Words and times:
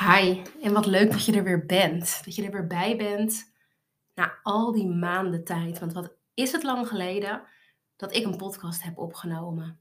Hi, 0.00 0.42
en 0.62 0.72
wat 0.72 0.86
leuk 0.86 1.10
dat 1.10 1.24
je 1.24 1.32
er 1.32 1.44
weer 1.44 1.66
bent. 1.66 2.24
Dat 2.24 2.34
je 2.34 2.44
er 2.44 2.50
weer 2.50 2.66
bij 2.66 2.96
bent 2.96 3.52
na 4.14 4.38
al 4.42 4.72
die 4.72 4.86
maanden 4.86 5.44
tijd. 5.44 5.78
Want 5.78 5.92
wat 5.92 6.12
is 6.34 6.52
het 6.52 6.62
lang 6.62 6.88
geleden 6.88 7.42
dat 7.96 8.14
ik 8.14 8.24
een 8.24 8.36
podcast 8.36 8.82
heb 8.82 8.98
opgenomen? 8.98 9.78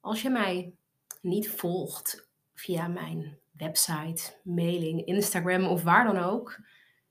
Als 0.00 0.22
je 0.22 0.30
mij 0.30 0.74
niet 1.20 1.50
volgt 1.50 2.28
via 2.54 2.88
mijn 2.88 3.38
website, 3.52 4.40
mailing, 4.42 5.04
Instagram 5.04 5.66
of 5.66 5.82
waar 5.82 6.04
dan 6.04 6.18
ook, 6.18 6.60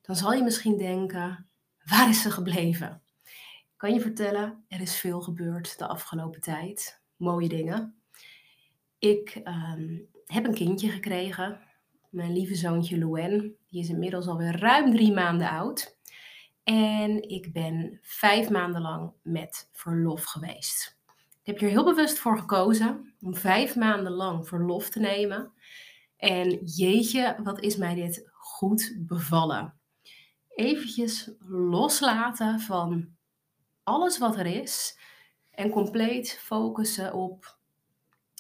dan 0.01 0.15
zal 0.15 0.33
je 0.33 0.43
misschien 0.43 0.77
denken: 0.77 1.49
waar 1.83 2.09
is 2.09 2.21
ze 2.21 2.31
gebleven? 2.31 3.01
Ik 3.23 3.77
kan 3.77 3.93
je 3.93 4.01
vertellen, 4.01 4.65
er 4.67 4.81
is 4.81 4.95
veel 4.95 5.21
gebeurd 5.21 5.77
de 5.77 5.87
afgelopen 5.87 6.41
tijd. 6.41 7.01
Mooie 7.15 7.49
dingen. 7.49 8.01
Ik 8.99 9.29
ehm, 9.43 9.97
heb 10.25 10.45
een 10.45 10.53
kindje 10.53 10.89
gekregen 10.89 11.66
mijn 12.17 12.33
lieve 12.33 12.55
zoontje 12.55 12.97
Louen. 12.97 13.55
Die 13.67 13.81
is 13.81 13.89
inmiddels 13.89 14.27
alweer 14.27 14.59
ruim 14.59 14.91
drie 14.91 15.13
maanden 15.13 15.49
oud. 15.49 15.97
En 16.63 17.29
ik 17.29 17.53
ben 17.53 17.99
vijf 18.01 18.49
maanden 18.49 18.81
lang 18.81 19.13
met 19.21 19.69
verlof 19.71 20.23
geweest. 20.23 20.97
Ik 21.41 21.53
heb 21.53 21.59
hier 21.59 21.69
heel 21.69 21.83
bewust 21.83 22.19
voor 22.19 22.37
gekozen 22.37 23.15
om 23.21 23.35
vijf 23.35 23.75
maanden 23.75 24.11
lang 24.11 24.47
verlof 24.47 24.89
te 24.89 24.99
nemen. 24.99 25.51
En 26.17 26.65
jeetje, 26.65 27.35
wat 27.43 27.59
is 27.59 27.75
mij 27.75 27.95
dit 27.95 28.29
goed 28.31 28.95
bevallen. 28.99 29.73
Eventjes 30.47 31.31
loslaten 31.47 32.59
van 32.59 33.15
alles 33.83 34.17
wat 34.17 34.37
er 34.37 34.45
is 34.45 34.99
en 35.51 35.69
compleet 35.69 36.31
focussen 36.31 37.13
op 37.13 37.57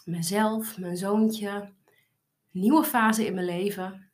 mezelf, 0.05 0.77
mijn 0.77 0.97
zoontje, 0.97 1.73
nieuwe 2.59 2.83
fase 2.83 3.25
in 3.25 3.33
mijn 3.33 3.45
leven. 3.45 4.11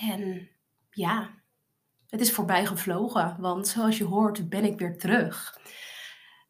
En 0.00 0.48
ja, 0.90 1.30
het 2.08 2.20
is 2.20 2.32
voorbij 2.32 2.66
gevlogen, 2.66 3.36
want 3.40 3.68
zoals 3.68 3.98
je 3.98 4.04
hoort 4.04 4.48
ben 4.48 4.64
ik 4.64 4.78
weer 4.78 4.98
terug. 4.98 5.58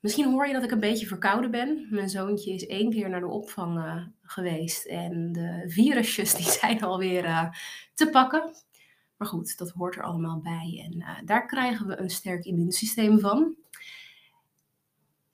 Misschien 0.01 0.31
hoor 0.31 0.47
je 0.47 0.53
dat 0.53 0.63
ik 0.63 0.71
een 0.71 0.81
beetje 0.81 1.07
verkouden 1.07 1.51
ben. 1.51 1.87
Mijn 1.91 2.09
zoontje 2.09 2.53
is 2.53 2.67
één 2.67 2.91
keer 2.91 3.09
naar 3.09 3.21
de 3.21 3.27
opvang 3.27 3.79
uh, 3.79 4.07
geweest 4.23 4.87
en 4.87 5.33
de 5.33 5.65
virusjes 5.67 6.35
die 6.37 6.51
zijn 6.51 6.83
alweer 6.83 7.25
uh, 7.25 7.51
te 7.95 8.11
pakken. 8.11 8.55
Maar 9.17 9.29
goed, 9.29 9.59
dat 9.59 9.71
hoort 9.71 9.97
er 9.97 10.03
allemaal 10.03 10.41
bij 10.41 10.83
en 10.85 11.01
uh, 11.01 11.19
daar 11.25 11.47
krijgen 11.47 11.87
we 11.87 11.99
een 11.99 12.11
sterk 12.11 12.45
immuunsysteem 12.45 13.21
van. 13.21 13.55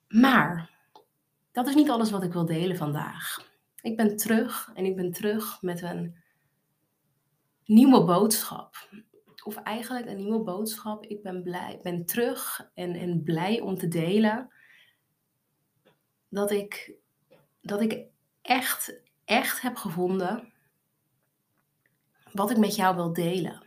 Maar 0.08 0.70
dat 1.52 1.68
is 1.68 1.74
niet 1.74 1.90
alles 1.90 2.11
wat 2.11 2.22
ik 2.22 2.33
wil 2.33 2.46
delen 2.46 2.77
vandaag. 2.77 3.55
Ik 3.87 3.97
ben 3.97 4.17
terug 4.17 4.70
en 4.75 4.84
ik 4.84 4.97
ben 4.97 5.12
terug 5.12 5.62
met 5.62 5.83
een 5.83 6.17
nieuwe 7.65 8.05
boodschap. 8.05 8.89
Of 9.45 9.56
eigenlijk 9.56 10.06
een 10.06 10.17
nieuwe 10.17 10.42
boodschap. 10.42 11.05
Ik 11.05 11.23
ben 11.23 11.42
blij, 11.42 11.81
ben 11.83 12.07
terug 12.07 12.70
en, 12.75 12.95
en 12.95 13.23
blij 13.23 13.61
om 13.61 13.79
te 13.79 13.89
delen 13.89 14.53
dat 16.29 16.51
ik, 16.51 16.95
dat 17.61 17.81
ik 17.81 18.05
echt, 18.42 19.01
echt 19.25 19.61
heb 19.61 19.77
gevonden 19.77 20.53
wat 22.33 22.51
ik 22.51 22.57
met 22.57 22.77
jou 22.77 22.97
wil 22.97 23.12
delen. 23.12 23.67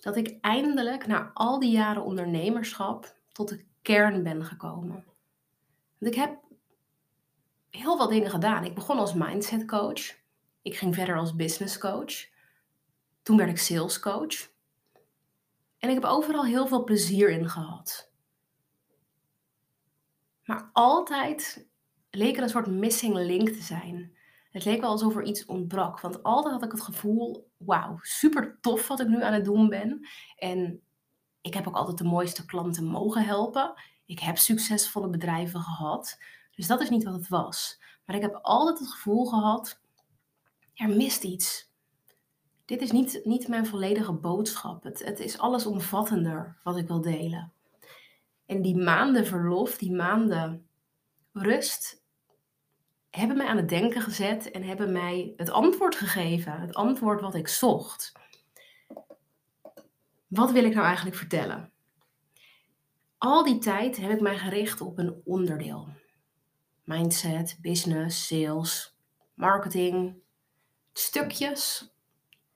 Dat 0.00 0.16
ik 0.16 0.38
eindelijk 0.40 1.06
na 1.06 1.30
al 1.34 1.58
die 1.58 1.70
jaren 1.70 2.04
ondernemerschap 2.04 3.16
tot 3.32 3.48
de 3.48 3.64
kern 3.82 4.22
ben 4.22 4.44
gekomen. 4.44 5.04
Want 5.98 6.14
ik 6.14 6.14
heb 6.14 6.47
heel 7.70 7.96
veel 7.96 8.08
dingen 8.08 8.30
gedaan. 8.30 8.64
Ik 8.64 8.74
begon 8.74 8.98
als 8.98 9.14
mindset 9.14 9.64
coach. 9.64 10.16
Ik 10.62 10.76
ging 10.76 10.94
verder 10.94 11.16
als 11.16 11.34
business 11.34 11.78
coach. 11.78 12.26
Toen 13.22 13.36
werd 13.36 13.50
ik 13.50 13.58
sales 13.58 14.00
coach. 14.00 14.50
En 15.78 15.88
ik 15.88 15.94
heb 15.94 16.04
overal 16.04 16.44
heel 16.44 16.66
veel 16.66 16.84
plezier 16.84 17.30
in 17.30 17.48
gehad. 17.48 18.12
Maar 20.44 20.70
altijd 20.72 21.68
leek 22.10 22.36
er 22.36 22.42
een 22.42 22.48
soort 22.48 22.66
missing 22.66 23.14
link 23.14 23.48
te 23.48 23.62
zijn. 23.62 24.16
Het 24.50 24.64
leek 24.64 24.80
wel 24.80 24.90
alsof 24.90 25.16
er 25.16 25.22
iets 25.22 25.44
ontbrak. 25.44 26.00
Want 26.00 26.22
altijd 26.22 26.54
had 26.54 26.64
ik 26.64 26.70
het 26.70 26.80
gevoel: 26.80 27.50
wauw, 27.56 27.98
super 28.00 28.58
tof 28.60 28.88
wat 28.88 29.00
ik 29.00 29.08
nu 29.08 29.22
aan 29.22 29.32
het 29.32 29.44
doen 29.44 29.68
ben. 29.68 30.08
En 30.36 30.82
ik 31.40 31.54
heb 31.54 31.66
ook 31.68 31.74
altijd 31.74 31.98
de 31.98 32.04
mooiste 32.04 32.44
klanten 32.44 32.84
mogen 32.84 33.24
helpen. 33.24 33.74
Ik 34.06 34.18
heb 34.18 34.38
succesvolle 34.38 35.08
bedrijven 35.08 35.60
gehad. 35.60 36.18
Dus 36.58 36.66
dat 36.66 36.80
is 36.80 36.90
niet 36.90 37.04
wat 37.04 37.14
het 37.14 37.28
was. 37.28 37.80
Maar 38.04 38.16
ik 38.16 38.22
heb 38.22 38.38
altijd 38.42 38.78
het 38.78 38.88
gevoel 38.88 39.26
gehad, 39.26 39.80
er 40.74 40.88
mist 40.88 41.24
iets. 41.24 41.70
Dit 42.64 42.82
is 42.82 42.90
niet, 42.90 43.20
niet 43.24 43.48
mijn 43.48 43.66
volledige 43.66 44.12
boodschap. 44.12 44.82
Het, 44.82 45.04
het 45.04 45.20
is 45.20 45.38
allesomvattender 45.38 46.56
wat 46.62 46.76
ik 46.76 46.86
wil 46.86 47.00
delen. 47.00 47.52
En 48.46 48.62
die 48.62 48.76
maanden 48.76 49.26
verlof, 49.26 49.76
die 49.76 49.92
maanden 49.92 50.68
rust, 51.32 52.04
hebben 53.10 53.36
mij 53.36 53.46
aan 53.46 53.56
het 53.56 53.68
denken 53.68 54.02
gezet 54.02 54.50
en 54.50 54.62
hebben 54.62 54.92
mij 54.92 55.32
het 55.36 55.50
antwoord 55.50 55.94
gegeven. 55.94 56.60
Het 56.60 56.74
antwoord 56.74 57.20
wat 57.20 57.34
ik 57.34 57.48
zocht. 57.48 58.12
Wat 60.26 60.50
wil 60.50 60.64
ik 60.64 60.74
nou 60.74 60.86
eigenlijk 60.86 61.16
vertellen? 61.16 61.72
Al 63.18 63.44
die 63.44 63.58
tijd 63.58 63.96
heb 63.96 64.10
ik 64.10 64.20
mij 64.20 64.38
gericht 64.38 64.80
op 64.80 64.98
een 64.98 65.20
onderdeel 65.24 65.88
mindset, 66.88 67.58
business, 67.60 68.26
sales, 68.26 68.96
marketing. 69.34 70.14
Stukjes 70.92 71.92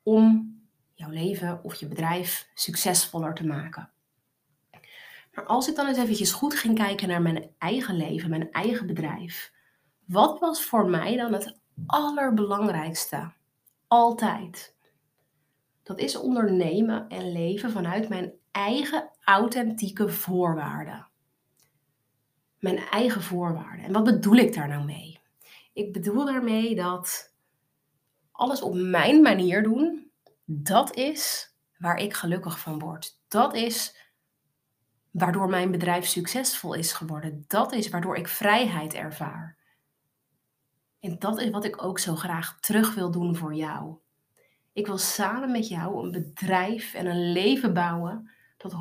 om 0.02 0.54
jouw 0.94 1.10
leven 1.10 1.64
of 1.64 1.74
je 1.74 1.86
bedrijf 1.86 2.48
succesvoller 2.54 3.34
te 3.34 3.46
maken. 3.46 3.90
Maar 5.34 5.46
als 5.46 5.68
ik 5.68 5.74
dan 5.74 5.86
eens 5.86 5.98
eventjes 5.98 6.32
goed 6.32 6.54
ging 6.54 6.74
kijken 6.74 7.08
naar 7.08 7.22
mijn 7.22 7.50
eigen 7.58 7.96
leven, 7.96 8.30
mijn 8.30 8.50
eigen 8.50 8.86
bedrijf. 8.86 9.52
Wat 10.04 10.40
was 10.40 10.64
voor 10.64 10.88
mij 10.88 11.16
dan 11.16 11.32
het 11.32 11.58
allerbelangrijkste? 11.86 13.32
Altijd. 13.86 14.76
Dat 15.82 15.98
is 15.98 16.16
ondernemen 16.16 17.08
en 17.08 17.32
leven 17.32 17.70
vanuit 17.70 18.08
mijn 18.08 18.32
eigen 18.50 19.10
authentieke 19.24 20.08
voorwaarden 20.08 21.10
mijn 22.62 22.78
eigen 22.78 23.22
voorwaarden. 23.22 23.84
En 23.84 23.92
wat 23.92 24.04
bedoel 24.04 24.34
ik 24.34 24.54
daar 24.54 24.68
nou 24.68 24.84
mee? 24.84 25.20
Ik 25.72 25.92
bedoel 25.92 26.24
daarmee 26.24 26.74
dat 26.74 27.34
alles 28.32 28.62
op 28.62 28.74
mijn 28.74 29.22
manier 29.22 29.62
doen, 29.62 30.10
dat 30.44 30.96
is 30.96 31.54
waar 31.78 31.96
ik 31.96 32.14
gelukkig 32.14 32.58
van 32.58 32.78
word. 32.78 33.18
Dat 33.28 33.54
is 33.54 33.96
waardoor 35.10 35.48
mijn 35.48 35.70
bedrijf 35.70 36.06
succesvol 36.06 36.74
is 36.74 36.92
geworden. 36.92 37.44
Dat 37.46 37.72
is 37.72 37.88
waardoor 37.88 38.16
ik 38.16 38.28
vrijheid 38.28 38.94
ervaar. 38.94 39.58
En 41.00 41.18
dat 41.18 41.40
is 41.40 41.50
wat 41.50 41.64
ik 41.64 41.82
ook 41.82 41.98
zo 41.98 42.14
graag 42.16 42.60
terug 42.60 42.94
wil 42.94 43.10
doen 43.10 43.36
voor 43.36 43.54
jou. 43.54 43.96
Ik 44.72 44.86
wil 44.86 44.98
samen 44.98 45.50
met 45.50 45.68
jou 45.68 46.04
een 46.04 46.10
bedrijf 46.10 46.94
en 46.94 47.06
een 47.06 47.32
leven 47.32 47.74
bouwen 47.74 48.30
dat 48.56 48.72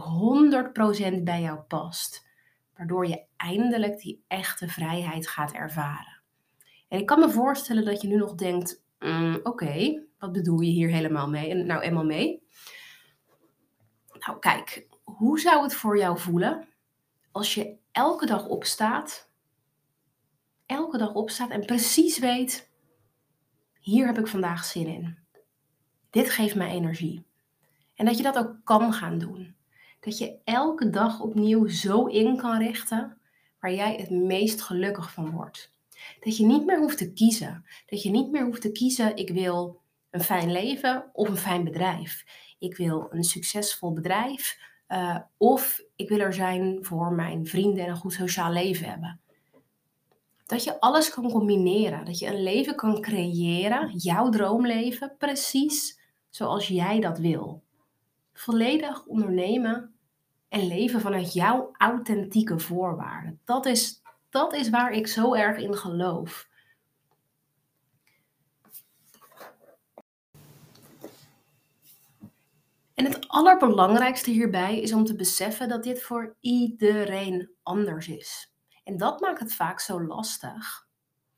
100% 1.20 1.24
bij 1.24 1.42
jou 1.42 1.60
past 1.60 2.30
waardoor 2.82 3.08
je 3.08 3.24
eindelijk 3.42 4.00
die 4.00 4.24
echte 4.28 4.68
vrijheid 4.68 5.28
gaat 5.28 5.52
ervaren. 5.52 6.22
En 6.88 7.00
ik 7.00 7.06
kan 7.06 7.20
me 7.20 7.30
voorstellen 7.30 7.86
dat 7.86 8.02
je 8.02 8.08
nu 8.08 8.16
nog 8.16 8.36
denkt: 8.36 8.84
mm, 9.00 9.40
oké, 9.44 10.04
wat 10.20 10.32
bedoel 10.32 10.60
je 10.60 10.72
hier 10.72 10.90
helemaal 10.90 11.30
mee? 11.30 11.50
En 11.50 11.66
nou, 11.66 11.82
eenmaal 11.82 12.06
mee. 12.06 12.44
Nou, 14.20 14.40
kijk, 14.40 14.88
hoe 15.04 15.40
zou 15.40 15.64
het 15.64 15.74
voor 15.74 15.98
jou 15.98 16.20
voelen 16.20 16.68
als 17.32 17.54
je 17.54 17.76
elke 17.92 18.26
dag 18.26 18.48
opstaat, 18.48 19.30
elke 20.66 20.98
dag 20.98 21.14
opstaat 21.14 21.50
en 21.50 21.66
precies 21.66 22.20
weet: 22.20 22.70
hier 23.80 24.06
heb 24.06 24.18
ik 24.18 24.28
vandaag 24.28 24.66
zin 24.66 24.88
in. 24.88 25.18
Dit 26.10 26.30
geeft 26.30 26.56
mij 26.56 26.72
energie. 26.72 27.26
En 27.96 28.06
dat 28.06 28.18
je 28.18 28.24
dat 28.24 28.38
ook 28.38 28.56
kan 28.64 28.94
gaan 28.94 29.18
doen 29.18 29.56
dat 30.02 30.18
je 30.18 30.38
elke 30.44 30.90
dag 30.90 31.20
opnieuw 31.20 31.68
zo 31.68 32.06
in 32.06 32.38
kan 32.38 32.58
richten 32.58 33.18
waar 33.62 33.74
jij 33.74 33.96
het 33.96 34.10
meest 34.10 34.62
gelukkig 34.62 35.12
van 35.12 35.32
wordt. 35.32 35.74
Dat 36.20 36.38
je 36.38 36.46
niet 36.46 36.66
meer 36.66 36.80
hoeft 36.80 36.98
te 36.98 37.14
kiezen. 37.14 37.66
Dat 37.86 38.04
je 38.04 38.10
niet 38.10 38.32
meer 38.32 38.46
hoeft 38.46 38.62
te 38.62 38.72
kiezen, 38.72 39.16
ik 39.16 39.30
wil 39.30 39.82
een 40.10 40.22
fijn 40.22 40.52
leven 40.52 41.10
of 41.14 41.30
een 41.30 41.38
fijn 41.38 41.64
bedrijf. 41.64 42.26
Ik 42.60 42.76
wil 42.78 43.08
een 43.10 43.24
succesvol 43.24 43.94
bedrijf 43.94 44.60
uh, 44.88 45.18
of 45.38 45.82
ik 45.96 46.10
wil 46.10 46.20
er 46.20 46.34
zijn 46.34 46.78
voor 46.82 47.14
mijn 47.14 47.48
vrienden 47.48 47.84
en 47.84 47.90
een 47.90 47.98
goed 47.98 48.14
sociaal 48.14 48.52
leven 48.52 48.90
hebben. 48.90 49.20
Dat 50.46 50.64
je 50.64 50.80
alles 50.80 51.10
kan 51.10 51.32
combineren. 51.32 52.06
Dat 52.06 52.20
je 52.20 52.28
een 52.28 52.44
leven 52.44 52.76
kan 52.76 53.02
creëren, 53.02 53.98
jouw 53.98 54.30
droomleven, 54.30 55.16
precies 55.18 56.00
zoals 56.30 56.68
jij 56.68 57.00
dat 57.00 57.18
wil. 57.18 57.64
Volledig 58.34 59.06
ondernemen 59.06 59.96
en 60.52 60.68
leven 60.68 61.02
vanuit 61.02 61.34
jouw 61.34 61.72
authentieke 61.78 62.60
voorwaarden. 62.60 63.40
Dat 63.46 63.66
is, 63.66 64.02
dat 64.30 64.54
is 64.54 64.70
waar 64.70 64.92
ik 64.92 65.08
zo 65.08 65.34
erg 65.34 65.58
in 65.58 65.76
geloof. 65.76 66.50
En 72.94 73.06
het 73.06 73.28
allerbelangrijkste 73.28 74.32
hierbij 74.32 74.80
is 74.80 74.94
om 74.94 75.06
te 75.06 75.16
beseffen 75.16 75.70
dat 75.70 75.84
dit 75.84 76.02
voor 76.02 76.36
iedereen 76.40 77.50
anders 77.64 78.08
is. 78.08 78.54
En 78.84 78.98
dat 78.98 79.20
maakt 79.20 79.40
het 79.40 79.54
vaak 79.54 79.80
zo 79.80 80.04
lastig. 80.04 80.88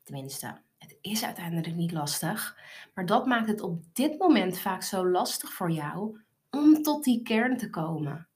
Tenminste, 0.02 0.60
het 0.78 0.98
is 1.00 1.24
uiteindelijk 1.24 1.74
niet 1.74 1.92
lastig. 1.92 2.58
Maar 2.94 3.06
dat 3.06 3.26
maakt 3.26 3.48
het 3.48 3.60
op 3.60 3.82
dit 3.92 4.18
moment 4.18 4.58
vaak 4.58 4.82
zo 4.82 5.08
lastig 5.08 5.52
voor 5.52 5.70
jou 5.70 6.20
om 6.50 6.82
tot 6.82 7.04
die 7.04 7.22
kern 7.22 7.56
te 7.56 7.70
komen. 7.70 8.28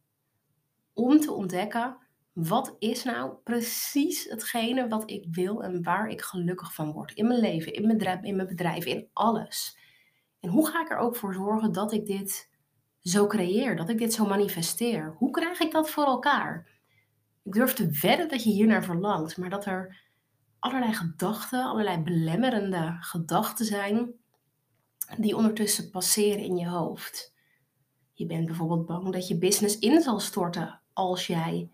Om 0.99 1.21
te 1.21 1.33
ontdekken, 1.33 1.97
wat 2.33 2.77
is 2.79 3.05
nou 3.05 3.33
precies 3.45 4.25
hetgene 4.25 4.89
wat 4.89 5.11
ik 5.11 5.27
wil 5.31 5.63
en 5.63 5.83
waar 5.83 6.09
ik 6.09 6.21
gelukkig 6.21 6.75
van 6.75 6.93
word. 6.93 7.13
In 7.13 7.27
mijn 7.27 7.41
leven, 7.41 7.73
in 7.73 7.83
mijn 7.83 7.99
bedrijf, 7.99 8.23
in, 8.23 8.37
mijn 8.37 8.49
bedrijf, 8.49 8.85
in 8.85 9.09
alles. 9.13 9.79
En 10.41 10.51
hoe 10.51 10.69
ga 10.69 10.81
ik 10.81 10.91
er 10.91 10.97
ook 10.97 11.17
voor 11.17 11.35
zorgen 11.35 11.73
dat 11.73 11.93
ik 11.93 12.07
dit 12.07 12.51
zo 13.01 13.27
creëer, 13.27 13.77
dat 13.77 13.89
ik 13.89 13.99
dit 13.99 14.13
zo 14.13 14.27
manifesteer? 14.27 15.15
Hoe 15.19 15.31
krijg 15.31 15.61
ik 15.61 15.73
dat 15.73 15.91
voor 15.91 16.05
elkaar? 16.05 16.69
Ik 17.43 17.53
durf 17.53 17.73
te 17.73 17.99
wedden 18.03 18.29
dat 18.29 18.45
je 18.45 18.51
hier 18.51 18.67
naar 18.67 18.85
verlangt, 18.85 19.37
maar 19.37 19.51
dat 19.51 19.65
er 19.65 20.01
allerlei 20.59 20.93
gedachten, 20.93 21.65
allerlei 21.65 22.03
belemmerende 22.03 22.97
gedachten 23.01 23.65
zijn 23.65 24.13
die 25.19 25.37
ondertussen 25.37 25.91
passeren 25.91 26.45
in 26.45 26.57
je 26.57 26.69
hoofd. 26.69 27.35
Je 28.13 28.27
bent 28.27 28.47
bijvoorbeeld 28.47 28.87
bang 28.87 29.13
dat 29.13 29.29
je 29.29 29.39
business 29.39 29.79
in 29.79 30.01
zal 30.01 30.21
storten 30.21 30.78
als 30.99 31.27
jij 31.27 31.71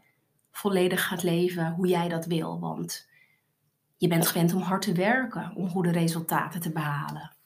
volledig 0.50 1.06
gaat 1.06 1.23
leven 1.23 1.73
hoe 1.73 1.87
jij 1.87 2.09
dat 2.09 2.26
wil. 2.26 2.61
Want 2.61 3.09
je 3.97 4.09
bent 4.09 4.26
gewend 4.26 4.55
om 4.55 4.61
hard 4.61 4.82
te 4.82 4.93
werken 4.93 5.53
om 5.56 5.69
goede 5.69 5.91
resultaten 5.91 6.61
te 6.61 6.73
behalen. 6.73 7.37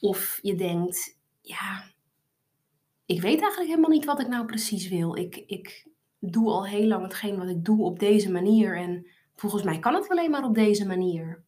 Of 0.00 0.38
je 0.42 0.54
denkt, 0.54 1.18
ja, 1.40 1.84
ik 3.06 3.20
weet 3.20 3.40
eigenlijk 3.40 3.70
helemaal 3.70 3.90
niet 3.90 4.04
wat 4.04 4.20
ik 4.20 4.28
nou 4.28 4.46
precies 4.46 4.88
wil. 4.88 5.16
Ik, 5.16 5.36
ik 5.36 5.86
doe 6.18 6.50
al 6.50 6.66
heel 6.66 6.86
lang 6.86 7.02
hetgeen 7.02 7.36
wat 7.36 7.48
ik 7.48 7.64
doe 7.64 7.84
op 7.84 7.98
deze 7.98 8.30
manier 8.30 8.76
en 8.76 9.06
volgens 9.34 9.62
mij 9.62 9.78
kan 9.78 9.94
het 9.94 10.08
alleen 10.08 10.30
maar 10.30 10.44
op 10.44 10.54
deze 10.54 10.86
manier. 10.86 11.42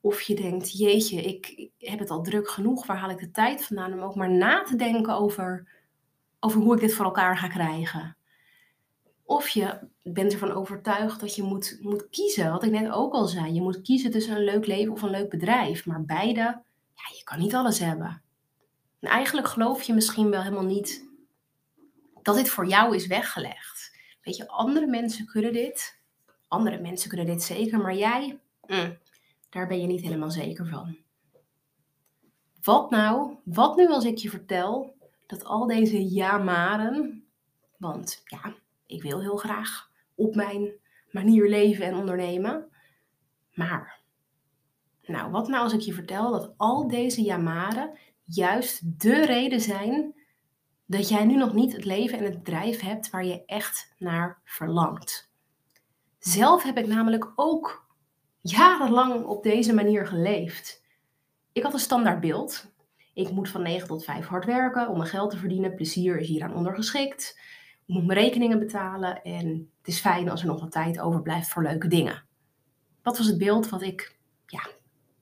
Of 0.00 0.20
je 0.20 0.34
denkt, 0.34 0.78
jeetje, 0.78 1.22
ik 1.22 1.70
heb 1.78 1.98
het 1.98 2.10
al 2.10 2.22
druk 2.22 2.48
genoeg, 2.48 2.86
waar 2.86 2.96
haal 2.96 3.10
ik 3.10 3.18
de 3.18 3.30
tijd 3.30 3.64
vandaan 3.64 3.92
om 3.92 4.00
ook 4.00 4.14
maar 4.14 4.30
na 4.30 4.62
te 4.62 4.76
denken 4.76 5.14
over, 5.14 5.68
over 6.40 6.60
hoe 6.60 6.74
ik 6.74 6.80
dit 6.80 6.94
voor 6.94 7.04
elkaar 7.04 7.36
ga 7.36 7.48
krijgen. 7.48 8.16
Of 9.32 9.48
je 9.48 9.78
bent 10.02 10.32
ervan 10.32 10.52
overtuigd 10.52 11.20
dat 11.20 11.34
je 11.34 11.42
moet, 11.42 11.78
moet 11.80 12.08
kiezen, 12.10 12.50
wat 12.50 12.62
ik 12.62 12.70
net 12.70 12.90
ook 12.90 13.12
al 13.12 13.26
zei. 13.26 13.54
Je 13.54 13.60
moet 13.60 13.82
kiezen 13.82 14.10
tussen 14.10 14.36
een 14.36 14.44
leuk 14.44 14.66
leven 14.66 14.92
of 14.92 15.02
een 15.02 15.10
leuk 15.10 15.30
bedrijf. 15.30 15.86
Maar 15.86 16.04
beide, 16.04 16.40
ja, 16.94 17.16
je 17.16 17.24
kan 17.24 17.38
niet 17.38 17.54
alles 17.54 17.78
hebben. 17.78 18.22
En 19.00 19.08
eigenlijk 19.08 19.48
geloof 19.48 19.82
je 19.82 19.94
misschien 19.94 20.30
wel 20.30 20.42
helemaal 20.42 20.64
niet 20.64 21.08
dat 22.22 22.34
dit 22.34 22.50
voor 22.50 22.66
jou 22.66 22.94
is 22.94 23.06
weggelegd. 23.06 23.96
Weet 24.22 24.36
je, 24.36 24.48
andere 24.48 24.86
mensen 24.86 25.26
kunnen 25.26 25.52
dit. 25.52 25.98
Andere 26.48 26.80
mensen 26.80 27.08
kunnen 27.08 27.26
dit 27.26 27.42
zeker, 27.42 27.78
maar 27.78 27.94
jij, 27.94 28.38
mm, 28.66 28.98
daar 29.50 29.66
ben 29.66 29.80
je 29.80 29.86
niet 29.86 30.02
helemaal 30.02 30.30
zeker 30.30 30.66
van. 30.66 30.96
Wat 32.62 32.90
nou, 32.90 33.36
wat 33.44 33.76
nu 33.76 33.88
als 33.88 34.04
ik 34.04 34.18
je 34.18 34.30
vertel 34.30 34.94
dat 35.26 35.44
al 35.44 35.66
deze 35.66 36.12
ja-maren, 36.14 37.24
want 37.76 38.22
ja, 38.24 38.54
ik 38.92 39.02
wil 39.02 39.20
heel 39.20 39.36
graag 39.36 39.90
op 40.14 40.34
mijn 40.34 40.72
manier 41.10 41.48
leven 41.48 41.84
en 41.84 41.94
ondernemen. 41.94 42.68
Maar, 43.54 44.00
nou, 45.02 45.30
wat 45.30 45.48
nou 45.48 45.62
als 45.62 45.72
ik 45.72 45.80
je 45.80 45.92
vertel 45.92 46.30
dat 46.30 46.54
al 46.56 46.88
deze 46.88 47.22
jamaren 47.22 47.98
juist 48.24 49.00
de 49.00 49.26
reden 49.26 49.60
zijn 49.60 50.14
dat 50.86 51.08
jij 51.08 51.24
nu 51.24 51.36
nog 51.36 51.52
niet 51.52 51.72
het 51.72 51.84
leven 51.84 52.18
en 52.18 52.24
het 52.24 52.42
bedrijf 52.42 52.80
hebt 52.80 53.10
waar 53.10 53.24
je 53.24 53.44
echt 53.46 53.94
naar 53.98 54.40
verlangt. 54.44 55.30
Zelf 56.18 56.62
heb 56.62 56.78
ik 56.78 56.86
namelijk 56.86 57.32
ook 57.36 57.86
jarenlang 58.40 59.24
op 59.24 59.42
deze 59.42 59.74
manier 59.74 60.06
geleefd. 60.06 60.82
Ik 61.52 61.62
had 61.62 61.72
een 61.72 61.78
standaard 61.78 62.20
beeld. 62.20 62.70
Ik 63.14 63.30
moet 63.30 63.48
van 63.48 63.62
9 63.62 63.88
tot 63.88 64.04
5 64.04 64.26
hard 64.26 64.44
werken 64.44 64.88
om 64.88 64.96
mijn 64.96 65.08
geld 65.08 65.30
te 65.30 65.36
verdienen. 65.36 65.74
Plezier 65.74 66.18
is 66.18 66.28
hieraan 66.28 66.54
ondergeschikt 66.54 67.38
moet 67.86 68.06
mijn 68.06 68.18
rekeningen 68.18 68.58
betalen 68.58 69.22
en 69.22 69.70
het 69.78 69.88
is 69.88 70.00
fijn 70.00 70.30
als 70.30 70.40
er 70.40 70.46
nog 70.46 70.60
wat 70.60 70.72
tijd 70.72 71.00
overblijft 71.00 71.48
voor 71.48 71.62
leuke 71.62 71.88
dingen. 71.88 72.24
Dat 73.02 73.18
was 73.18 73.26
het 73.26 73.38
beeld 73.38 73.68
wat 73.68 73.82
ik 73.82 74.16
ja, 74.46 74.68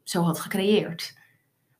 zo 0.02 0.22
had 0.22 0.40
gecreëerd. 0.40 1.18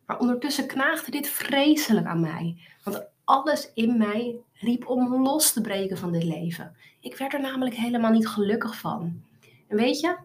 Maar 0.07 0.19
ondertussen 0.19 0.67
knaagde 0.67 1.11
dit 1.11 1.29
vreselijk 1.29 2.07
aan 2.07 2.21
mij, 2.21 2.61
want 2.85 3.07
alles 3.25 3.71
in 3.75 3.99
mij 3.99 4.37
riep 4.53 4.89
om 4.89 5.23
los 5.23 5.53
te 5.53 5.61
breken 5.61 5.99
van 5.99 6.13
dit 6.13 6.25
leven. 6.25 6.77
Ik 7.01 7.17
werd 7.17 7.33
er 7.33 7.41
namelijk 7.41 7.75
helemaal 7.75 8.11
niet 8.11 8.29
gelukkig 8.29 8.77
van. 8.79 9.23
En 9.69 9.77
weet 9.77 10.01
je, 10.01 10.17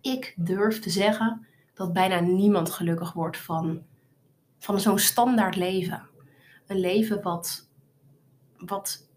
ik 0.00 0.34
durf 0.36 0.80
te 0.80 0.90
zeggen 0.90 1.46
dat 1.74 1.92
bijna 1.92 2.20
niemand 2.20 2.70
gelukkig 2.70 3.12
wordt 3.12 3.36
van, 3.36 3.82
van 4.58 4.80
zo'n 4.80 4.98
standaard 4.98 5.56
leven. 5.56 6.08
Een 6.66 6.80
leven 6.80 7.22
wat, 7.22 7.68
wat 8.56 9.09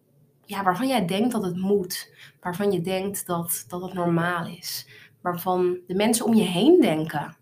ja, 0.45 0.63
waarvan 0.63 0.87
jij 0.87 1.05
denkt 1.05 1.31
dat 1.31 1.43
het 1.43 1.57
moet, 1.57 2.13
waarvan 2.41 2.71
je 2.71 2.81
denkt 2.81 3.25
dat, 3.25 3.65
dat 3.67 3.81
het 3.81 3.93
normaal 3.93 4.47
is, 4.47 4.87
waarvan 5.21 5.77
de 5.87 5.95
mensen 5.95 6.25
om 6.25 6.33
je 6.33 6.43
heen 6.43 6.81
denken 6.81 7.35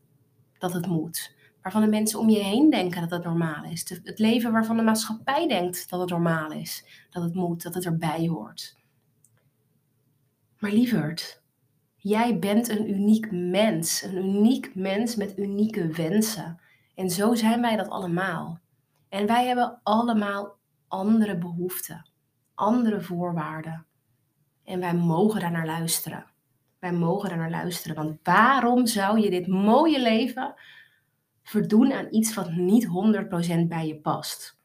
dat 0.57 0.74
het 0.74 0.88
moet, 0.88 1.36
waarvan 1.62 1.81
de 1.81 1.88
mensen 1.88 2.19
om 2.19 2.30
je 2.30 2.44
heen 2.44 2.69
denken 2.69 3.01
dat 3.01 3.09
het 3.09 3.24
normaal 3.24 3.63
is, 3.63 3.89
het 4.03 4.19
leven 4.19 4.51
waarvan 4.51 4.77
de 4.77 4.83
maatschappij 4.83 5.48
denkt 5.48 5.89
dat 5.89 6.00
het 6.00 6.09
normaal 6.09 6.51
is, 6.51 6.86
dat 7.09 7.24
het 7.24 7.33
moet, 7.33 7.63
dat 7.63 7.74
het 7.74 7.86
erbij 7.86 8.27
hoort. 8.27 8.75
Maar 10.59 10.71
lieverd, 10.71 11.42
jij 11.95 12.39
bent 12.39 12.69
een 12.69 12.89
uniek 12.89 13.31
mens, 13.31 14.01
een 14.01 14.18
uniek 14.18 14.75
mens 14.75 15.15
met 15.15 15.38
unieke 15.38 15.88
wensen. 15.88 16.59
En 16.95 17.09
zo 17.09 17.36
zijn 17.36 17.62
wij 17.62 17.75
dat 17.75 17.89
allemaal. 17.89 18.59
En 19.09 19.27
wij 19.27 19.47
hebben 19.47 19.80
allemaal 19.83 20.57
andere 20.88 21.38
behoeften 21.38 22.11
andere 22.56 23.01
voorwaarden. 23.01 23.86
En 24.63 24.80
wij 24.80 24.94
mogen 24.94 25.39
daar 25.39 25.51
naar 25.51 25.65
luisteren. 25.65 26.25
Wij 26.80 26.92
mogen 26.94 27.30
daar 27.30 27.38
naar 27.38 27.50
luisteren. 27.50 27.95
Want 27.95 28.19
waarom 28.24 28.88
zou 28.88 29.19
je 29.19 29.30
dit 29.30 29.48
mooie 29.48 30.01
leven 30.01 30.53
verdoen 31.44 31.92
aan 31.92 32.07
iets 32.09 32.33
wat 32.33 32.51
niet 32.51 32.88
100% 32.88 32.89
bij 33.68 33.88
je 33.88 34.00
past? 34.01 34.59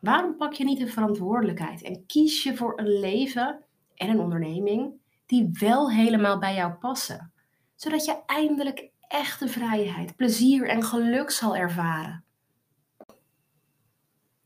Waarom 0.00 0.36
pak 0.36 0.52
je 0.52 0.64
niet 0.64 0.78
de 0.78 0.86
verantwoordelijkheid 0.86 1.82
en 1.82 2.06
kies 2.06 2.42
je 2.42 2.56
voor 2.56 2.78
een 2.78 2.98
leven 2.98 3.64
en 3.94 4.08
een 4.08 4.20
onderneming 4.20 4.92
die 5.26 5.50
wel 5.52 5.90
helemaal 5.90 6.38
bij 6.38 6.54
jou 6.54 6.72
passen? 6.72 7.32
Zodat 7.74 8.04
je 8.04 8.22
eindelijk 8.26 8.90
echte 9.08 9.48
vrijheid, 9.48 10.16
plezier 10.16 10.68
en 10.68 10.82
geluk 10.82 11.30
zal 11.30 11.56
ervaren. 11.56 12.24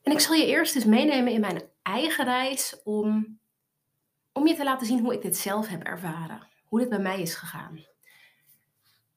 En 0.02 0.12
ik 0.12 0.20
zal 0.20 0.34
je 0.34 0.46
eerst 0.46 0.74
eens 0.74 0.84
meenemen 0.84 1.32
in 1.32 1.40
mijn 1.40 1.62
eigen 1.84 2.24
reis 2.24 2.80
om, 2.84 3.38
om 4.32 4.46
je 4.46 4.54
te 4.54 4.64
laten 4.64 4.86
zien 4.86 5.00
hoe 5.00 5.14
ik 5.14 5.22
dit 5.22 5.36
zelf 5.36 5.68
heb 5.68 5.82
ervaren. 5.82 6.48
Hoe 6.64 6.78
dit 6.78 6.88
bij 6.88 6.98
mij 6.98 7.20
is 7.20 7.34
gegaan. 7.34 7.84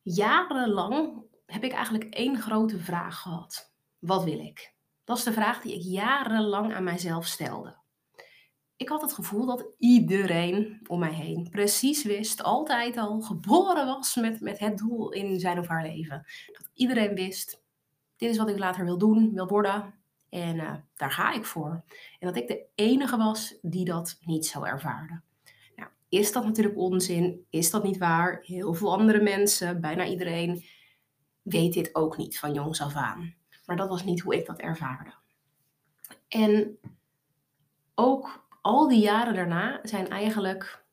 Jarenlang 0.01 1.21
heb 1.45 1.63
ik 1.63 1.71
eigenlijk 1.71 2.13
één 2.13 2.37
grote 2.41 2.79
vraag 2.79 3.21
gehad. 3.21 3.71
Wat 3.99 4.23
wil 4.23 4.39
ik? 4.39 4.73
Dat 5.03 5.17
is 5.17 5.23
de 5.23 5.33
vraag 5.33 5.61
die 5.61 5.75
ik 5.75 5.81
jarenlang 5.81 6.75
aan 6.75 6.83
mijzelf 6.83 7.25
stelde. 7.25 7.75
Ik 8.75 8.89
had 8.89 9.01
het 9.01 9.13
gevoel 9.13 9.45
dat 9.45 9.65
iedereen 9.77 10.79
om 10.87 10.99
mij 10.99 11.13
heen 11.13 11.49
precies 11.49 12.03
wist, 12.03 12.43
altijd 12.43 12.97
al 12.97 13.21
geboren 13.21 13.85
was 13.85 14.15
met, 14.15 14.41
met 14.41 14.59
het 14.59 14.77
doel 14.77 15.11
in 15.11 15.39
zijn 15.39 15.59
of 15.59 15.67
haar 15.67 15.83
leven. 15.83 16.25
Dat 16.45 16.69
iedereen 16.73 17.15
wist, 17.15 17.63
dit 18.15 18.29
is 18.29 18.37
wat 18.37 18.49
ik 18.49 18.57
later 18.57 18.85
wil 18.85 18.97
doen, 18.97 19.33
wil 19.33 19.47
worden, 19.47 19.96
en 20.29 20.55
uh, 20.55 20.73
daar 20.95 21.11
ga 21.11 21.33
ik 21.33 21.45
voor. 21.45 21.83
En 22.19 22.27
dat 22.27 22.35
ik 22.35 22.47
de 22.47 22.65
enige 22.75 23.17
was 23.17 23.55
die 23.61 23.85
dat 23.85 24.17
niet 24.21 24.45
zo 24.45 24.63
ervaarde. 24.63 25.21
Nou, 25.75 25.89
is 26.09 26.31
dat 26.31 26.45
natuurlijk 26.45 26.77
onzin? 26.77 27.45
Is 27.49 27.71
dat 27.71 27.83
niet 27.83 27.97
waar? 27.97 28.39
Heel 28.41 28.73
veel 28.73 28.91
andere 28.91 29.21
mensen, 29.21 29.81
bijna 29.81 30.05
iedereen, 30.05 30.65
weet 31.41 31.73
dit 31.73 31.95
ook 31.95 32.17
niet 32.17 32.39
van 32.39 32.53
jongs 32.53 32.81
af 32.81 32.95
aan. 32.95 33.35
Maar 33.65 33.75
dat 33.75 33.89
was 33.89 34.03
niet 34.03 34.21
hoe 34.21 34.35
ik 34.35 34.45
dat 34.45 34.59
ervaarde. 34.59 35.13
En 36.27 36.77
ook 37.95 38.47
al 38.61 38.87
die 38.87 39.01
jaren 39.01 39.33
daarna 39.33 39.79
zijn 39.83 40.09
eigenlijk 40.09 40.85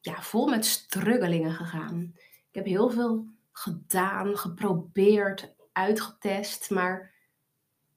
ja, 0.00 0.22
vol 0.22 0.46
met 0.46 0.64
struggelingen 0.64 1.52
gegaan. 1.52 2.12
Ik 2.48 2.54
heb 2.54 2.64
heel 2.64 2.90
veel 2.90 3.26
gedaan, 3.52 4.36
geprobeerd, 4.36 5.54
uitgetest, 5.72 6.70
maar 6.70 7.13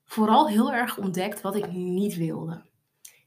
vooral 0.07 0.47
heel 0.47 0.73
erg 0.73 0.97
ontdekt 0.97 1.41
wat 1.41 1.55
ik 1.55 1.71
niet 1.71 2.15
wilde. 2.15 2.61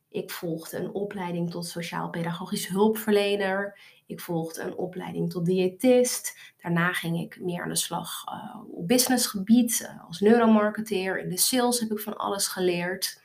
Ik 0.08 0.30
volgde 0.30 0.76
een 0.78 0.92
opleiding 0.92 1.50
tot 1.50 1.66
sociaal-pedagogisch 1.66 2.68
hulpverlener. 2.68 3.78
Ik 4.06 4.20
volgde 4.20 4.62
een 4.62 4.76
opleiding 4.76 5.30
tot 5.30 5.46
diëtist. 5.46 6.38
Daarna 6.62 6.92
ging 6.92 7.20
ik 7.20 7.40
meer 7.40 7.62
aan 7.62 7.68
de 7.68 7.76
slag 7.76 8.24
uh, 8.26 8.60
op 8.72 8.88
businessgebied 8.88 9.80
uh, 9.80 10.06
als 10.06 10.20
neuromarketeer. 10.20 11.18
In 11.18 11.28
de 11.28 11.38
sales 11.38 11.80
heb 11.80 11.90
ik 11.90 11.98
van 11.98 12.16
alles 12.16 12.46
geleerd. 12.46 13.22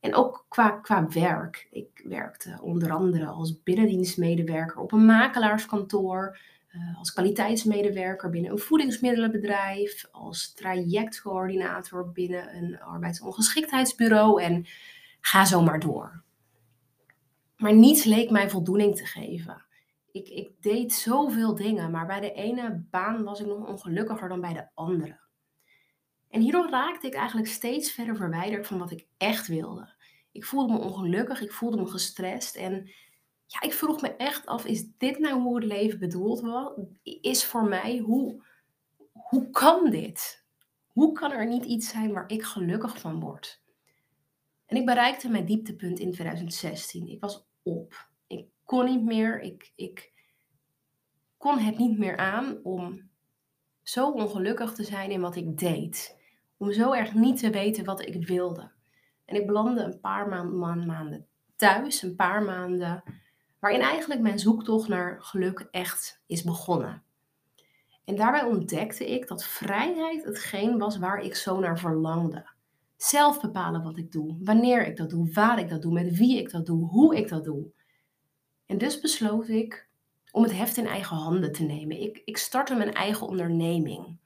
En 0.00 0.14
ook 0.14 0.44
qua, 0.48 0.70
qua 0.70 1.08
werk. 1.08 1.68
Ik 1.70 2.02
werkte 2.04 2.58
onder 2.62 2.92
andere 2.92 3.26
als 3.26 3.62
binnendienstmedewerker 3.62 4.80
op 4.80 4.92
een 4.92 5.04
makelaarskantoor, 5.04 6.38
uh, 6.72 6.98
als 6.98 7.12
kwaliteitsmedewerker 7.12 8.30
binnen 8.30 8.50
een 8.50 8.58
voedingsmiddelenbedrijf, 8.58 10.08
als 10.10 10.52
trajectcoördinator 10.54 12.12
binnen 12.12 12.56
een 12.56 12.80
arbeidsongeschiktheidsbureau 12.80 14.42
en 14.42 14.66
ga 15.20 15.44
zo 15.44 15.62
maar 15.62 15.80
door. 15.80 16.22
Maar 17.56 17.74
niets 17.74 18.04
leek 18.04 18.30
mij 18.30 18.50
voldoening 18.50 18.96
te 18.96 19.06
geven. 19.06 19.64
Ik, 20.12 20.28
ik 20.28 20.50
deed 20.60 20.92
zoveel 20.92 21.54
dingen, 21.54 21.90
maar 21.90 22.06
bij 22.06 22.20
de 22.20 22.32
ene 22.32 22.86
baan 22.90 23.24
was 23.24 23.40
ik 23.40 23.46
nog 23.46 23.68
ongelukkiger 23.68 24.28
dan 24.28 24.40
bij 24.40 24.52
de 24.52 24.68
andere. 24.74 25.20
En 26.28 26.40
hierdoor 26.40 26.70
raakte 26.70 27.06
ik 27.06 27.14
eigenlijk 27.14 27.48
steeds 27.48 27.92
verder 27.92 28.16
verwijderd 28.16 28.66
van 28.66 28.78
wat 28.78 28.90
ik 28.90 29.06
echt 29.16 29.46
wilde. 29.46 29.94
Ik 30.32 30.44
voelde 30.44 30.72
me 30.72 30.78
ongelukkig, 30.78 31.40
ik 31.40 31.52
voelde 31.52 31.76
me 31.76 31.86
gestrest 31.86 32.56
en 32.56 32.90
ja, 33.50 33.60
ik 33.60 33.72
vroeg 33.72 34.00
me 34.00 34.16
echt 34.16 34.46
af, 34.46 34.64
is 34.64 34.86
dit 34.98 35.18
nou 35.18 35.40
hoe 35.40 35.54
het 35.54 35.64
leven 35.64 35.98
bedoeld 35.98 36.40
was? 36.40 36.72
Is 37.02 37.44
voor 37.44 37.64
mij, 37.64 37.98
hoe, 37.98 38.42
hoe 39.12 39.50
kan 39.50 39.90
dit? 39.90 40.44
Hoe 40.86 41.12
kan 41.12 41.32
er 41.32 41.46
niet 41.46 41.64
iets 41.64 41.88
zijn 41.88 42.12
waar 42.12 42.30
ik 42.30 42.42
gelukkig 42.42 42.98
van 42.98 43.20
word? 43.20 43.62
En 44.66 44.76
ik 44.76 44.86
bereikte 44.86 45.28
mijn 45.28 45.44
dieptepunt 45.44 45.98
in 45.98 46.12
2016. 46.12 47.08
Ik 47.08 47.20
was 47.20 47.46
op. 47.62 48.08
Ik 48.26 48.48
kon 48.64 48.84
niet 48.84 49.02
meer, 49.02 49.40
ik, 49.40 49.72
ik 49.76 50.12
kon 51.36 51.58
het 51.58 51.78
niet 51.78 51.98
meer 51.98 52.16
aan 52.16 52.60
om 52.62 53.10
zo 53.82 54.10
ongelukkig 54.10 54.72
te 54.72 54.84
zijn 54.84 55.10
in 55.10 55.20
wat 55.20 55.36
ik 55.36 55.58
deed. 55.58 56.18
Om 56.56 56.72
zo 56.72 56.92
erg 56.92 57.14
niet 57.14 57.38
te 57.38 57.50
weten 57.50 57.84
wat 57.84 58.06
ik 58.06 58.26
wilde. 58.26 58.70
En 59.24 59.36
ik 59.36 59.46
belandde 59.46 59.82
een 59.82 60.00
paar 60.00 60.46
maanden 60.46 61.26
thuis, 61.56 62.02
een 62.02 62.16
paar 62.16 62.42
maanden 62.42 63.02
waarin 63.60 63.80
eigenlijk 63.80 64.20
mijn 64.20 64.38
zoektocht 64.38 64.88
naar 64.88 65.16
geluk 65.20 65.68
echt 65.70 66.22
is 66.26 66.42
begonnen. 66.42 67.02
En 68.04 68.16
daarbij 68.16 68.44
ontdekte 68.44 69.10
ik 69.10 69.28
dat 69.28 69.44
vrijheid 69.44 70.24
hetgeen 70.24 70.78
was 70.78 70.98
waar 70.98 71.20
ik 71.20 71.34
zo 71.34 71.60
naar 71.60 71.78
verlangde. 71.78 72.48
Zelf 72.96 73.40
bepalen 73.40 73.82
wat 73.82 73.98
ik 73.98 74.12
doe, 74.12 74.36
wanneer 74.40 74.86
ik 74.86 74.96
dat 74.96 75.10
doe, 75.10 75.32
waar 75.32 75.58
ik 75.58 75.68
dat 75.68 75.82
doe, 75.82 75.92
met 75.92 76.16
wie 76.16 76.38
ik 76.38 76.50
dat 76.50 76.66
doe, 76.66 76.88
hoe 76.88 77.16
ik 77.16 77.28
dat 77.28 77.44
doe. 77.44 77.70
En 78.66 78.78
dus 78.78 79.00
besloot 79.00 79.48
ik 79.48 79.88
om 80.30 80.42
het 80.42 80.52
heft 80.52 80.76
in 80.76 80.86
eigen 80.86 81.16
handen 81.16 81.52
te 81.52 81.62
nemen. 81.62 82.02
Ik, 82.02 82.22
ik 82.24 82.36
startte 82.36 82.74
mijn 82.74 82.94
eigen 82.94 83.26
onderneming. 83.26 84.18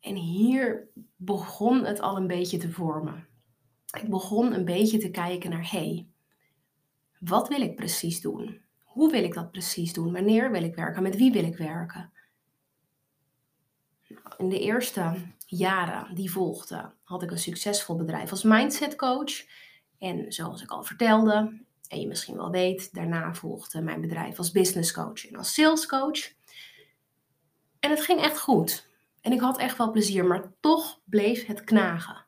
En 0.00 0.14
hier 0.14 0.88
begon 1.16 1.84
het 1.84 2.00
al 2.00 2.16
een 2.16 2.26
beetje 2.26 2.58
te 2.58 2.70
vormen. 2.70 3.26
Ik 4.02 4.08
begon 4.08 4.52
een 4.52 4.64
beetje 4.64 4.98
te 4.98 5.10
kijken 5.10 5.50
naar, 5.50 5.70
hé, 5.70 5.78
hey, 5.78 6.06
wat 7.20 7.48
wil 7.48 7.60
ik 7.60 7.76
precies 7.76 8.20
doen? 8.20 8.60
Hoe 8.82 9.10
wil 9.10 9.24
ik 9.24 9.34
dat 9.34 9.50
precies 9.50 9.92
doen? 9.92 10.12
Wanneer 10.12 10.50
wil 10.50 10.62
ik 10.62 10.74
werken? 10.74 11.02
Met 11.02 11.16
wie 11.16 11.32
wil 11.32 11.44
ik 11.44 11.56
werken? 11.56 12.12
In 14.36 14.48
de 14.48 14.60
eerste 14.60 15.14
jaren 15.46 16.14
die 16.14 16.30
volgden, 16.30 16.94
had 17.02 17.22
ik 17.22 17.30
een 17.30 17.38
succesvol 17.38 17.96
bedrijf 17.96 18.30
als 18.30 18.42
mindset 18.42 18.96
coach. 18.96 19.44
En 19.98 20.32
zoals 20.32 20.62
ik 20.62 20.70
al 20.70 20.82
vertelde, 20.82 21.62
en 21.88 22.00
je 22.00 22.06
misschien 22.06 22.36
wel 22.36 22.50
weet, 22.50 22.94
daarna 22.94 23.34
volgde 23.34 23.82
mijn 23.82 24.00
bedrijf 24.00 24.38
als 24.38 24.50
business 24.50 24.92
coach 24.92 25.28
en 25.28 25.36
als 25.36 25.54
sales 25.54 25.86
coach. 25.86 26.32
En 27.80 27.90
het 27.90 28.00
ging 28.00 28.20
echt 28.20 28.40
goed. 28.40 28.88
En 29.20 29.32
ik 29.32 29.40
had 29.40 29.58
echt 29.58 29.76
wel 29.76 29.90
plezier, 29.90 30.24
maar 30.24 30.52
toch 30.60 31.00
bleef 31.04 31.46
het 31.46 31.64
knagen. 31.64 32.24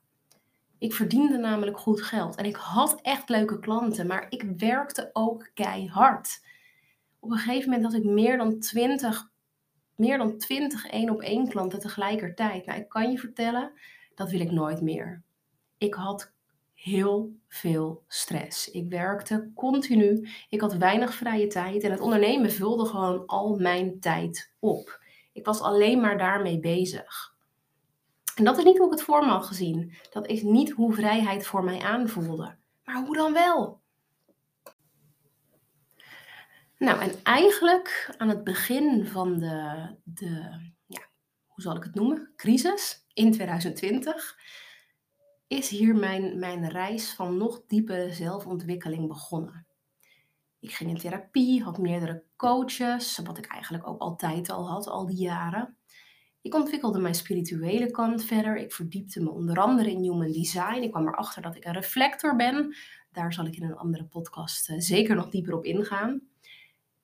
Ik 0.82 0.94
verdiende 0.94 1.38
namelijk 1.38 1.78
goed 1.78 2.02
geld 2.02 2.36
en 2.36 2.44
ik 2.44 2.56
had 2.56 3.00
echt 3.02 3.28
leuke 3.28 3.58
klanten, 3.58 4.06
maar 4.06 4.26
ik 4.28 4.42
werkte 4.56 5.10
ook 5.12 5.50
keihard. 5.54 6.44
Op 7.18 7.30
een 7.30 7.36
gegeven 7.36 7.70
moment 7.70 7.92
had 7.92 8.02
ik 8.02 8.10
meer 8.10 8.36
dan 8.36 8.58
20, 8.58 9.30
meer 9.96 10.18
dan 10.18 10.38
20 10.38 10.86
één 10.86 11.10
op 11.10 11.20
één 11.20 11.48
klanten 11.48 11.80
tegelijkertijd. 11.80 12.66
Nou, 12.66 12.80
ik 12.80 12.88
kan 12.88 13.10
je 13.10 13.18
vertellen, 13.18 13.72
dat 14.14 14.30
wil 14.30 14.40
ik 14.40 14.50
nooit 14.50 14.80
meer. 14.80 15.22
Ik 15.78 15.94
had 15.94 16.32
heel 16.74 17.32
veel 17.48 18.02
stress. 18.08 18.70
Ik 18.70 18.88
werkte 18.88 19.50
continu. 19.54 20.28
Ik 20.48 20.60
had 20.60 20.76
weinig 20.76 21.14
vrije 21.14 21.46
tijd 21.46 21.82
en 21.82 21.90
het 21.90 22.00
ondernemen 22.00 22.52
vulde 22.52 22.86
gewoon 22.86 23.26
al 23.26 23.56
mijn 23.56 24.00
tijd 24.00 24.52
op. 24.58 25.00
Ik 25.32 25.44
was 25.44 25.60
alleen 25.60 26.00
maar 26.00 26.18
daarmee 26.18 26.60
bezig. 26.60 27.31
En 28.34 28.44
dat 28.44 28.58
is 28.58 28.64
niet 28.64 28.78
hoe 28.78 28.86
ik 28.86 28.92
het 28.92 29.02
voor 29.02 29.24
me 29.24 29.30
had 29.30 29.46
gezien. 29.46 29.94
Dat 30.10 30.26
is 30.26 30.42
niet 30.42 30.70
hoe 30.70 30.92
vrijheid 30.92 31.46
voor 31.46 31.64
mij 31.64 31.80
aanvoelde. 31.80 32.56
Maar 32.84 33.04
hoe 33.04 33.16
dan 33.16 33.32
wel? 33.32 33.80
Nou, 36.78 37.00
en 37.00 37.22
eigenlijk 37.22 38.14
aan 38.16 38.28
het 38.28 38.44
begin 38.44 39.06
van 39.06 39.38
de, 39.38 39.88
de 40.04 40.28
ja, 40.86 41.02
hoe 41.46 41.62
zal 41.62 41.76
ik 41.76 41.82
het 41.82 41.94
noemen, 41.94 42.32
crisis 42.36 43.04
in 43.12 43.32
2020, 43.32 44.38
is 45.46 45.68
hier 45.68 45.94
mijn, 45.94 46.38
mijn 46.38 46.68
reis 46.68 47.14
van 47.14 47.36
nog 47.36 47.62
diepe 47.66 48.08
zelfontwikkeling 48.10 49.08
begonnen. 49.08 49.66
Ik 50.60 50.72
ging 50.72 50.90
in 50.90 50.98
therapie, 50.98 51.62
had 51.62 51.78
meerdere 51.78 52.24
coaches, 52.36 53.18
wat 53.18 53.38
ik 53.38 53.46
eigenlijk 53.46 53.86
ook 53.86 54.00
altijd 54.00 54.50
al 54.50 54.68
had, 54.68 54.86
al 54.86 55.06
die 55.06 55.20
jaren. 55.20 55.76
Ik 56.42 56.54
ontwikkelde 56.54 56.98
mijn 56.98 57.14
spirituele 57.14 57.90
kant 57.90 58.24
verder. 58.24 58.56
Ik 58.56 58.72
verdiepte 58.72 59.22
me 59.22 59.30
onder 59.30 59.58
andere 59.58 59.90
in 59.90 60.02
human 60.02 60.32
design. 60.32 60.82
Ik 60.82 60.90
kwam 60.90 61.08
erachter 61.08 61.42
dat 61.42 61.56
ik 61.56 61.64
een 61.64 61.72
reflector 61.72 62.36
ben. 62.36 62.76
Daar 63.12 63.32
zal 63.32 63.46
ik 63.46 63.56
in 63.56 63.62
een 63.62 63.76
andere 63.76 64.04
podcast 64.04 64.70
uh, 64.70 64.76
zeker 64.78 65.14
nog 65.14 65.28
dieper 65.28 65.54
op 65.54 65.64
ingaan. 65.64 66.20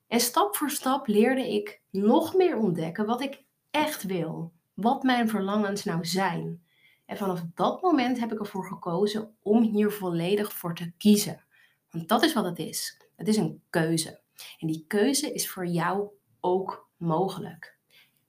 En 0.07 0.19
stap 0.19 0.55
voor 0.55 0.69
stap 0.69 1.07
leerde 1.07 1.53
ik 1.53 1.81
nog 1.89 2.33
meer 2.35 2.57
ontdekken 2.57 3.05
wat 3.05 3.21
ik 3.21 3.43
echt 3.71 4.03
wil. 4.03 4.53
Wat 4.73 5.03
mijn 5.03 5.29
verlangens 5.29 5.83
nou 5.83 6.05
zijn. 6.05 6.63
En 7.05 7.17
vanaf 7.17 7.41
dat 7.53 7.81
moment 7.81 8.19
heb 8.19 8.31
ik 8.31 8.39
ervoor 8.39 8.65
gekozen 8.65 9.35
om 9.41 9.61
hier 9.61 9.91
volledig 9.91 10.53
voor 10.53 10.75
te 10.75 10.91
kiezen. 10.97 11.43
Want 11.89 12.07
dat 12.07 12.23
is 12.23 12.33
wat 12.33 12.45
het 12.45 12.59
is. 12.59 13.07
Het 13.15 13.27
is 13.27 13.37
een 13.37 13.61
keuze. 13.69 14.21
En 14.59 14.67
die 14.67 14.85
keuze 14.87 15.33
is 15.33 15.49
voor 15.49 15.65
jou 15.65 16.09
ook 16.39 16.89
mogelijk. 16.97 17.78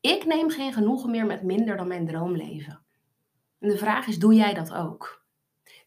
Ik 0.00 0.24
neem 0.24 0.50
geen 0.50 0.72
genoegen 0.72 1.10
meer 1.10 1.26
met 1.26 1.42
minder 1.42 1.76
dan 1.76 1.88
mijn 1.88 2.06
droomleven. 2.06 2.82
En 3.58 3.68
de 3.68 3.78
vraag 3.78 4.06
is, 4.06 4.18
doe 4.18 4.34
jij 4.34 4.54
dat 4.54 4.72
ook? 4.72 5.24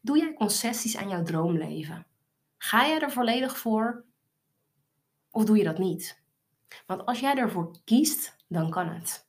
Doe 0.01 0.17
jij 0.17 0.33
concessies 0.33 0.97
aan 0.97 1.09
jouw 1.09 1.23
droomleven? 1.23 2.05
Ga 2.57 2.87
jij 2.87 2.99
er 2.99 3.11
volledig 3.11 3.57
voor 3.57 4.05
of 5.31 5.45
doe 5.45 5.57
je 5.57 5.63
dat 5.63 5.77
niet? 5.77 6.21
Want 6.85 7.05
als 7.05 7.19
jij 7.19 7.35
ervoor 7.35 7.75
kiest, 7.83 8.35
dan 8.47 8.69
kan 8.69 8.87
het. 8.87 9.27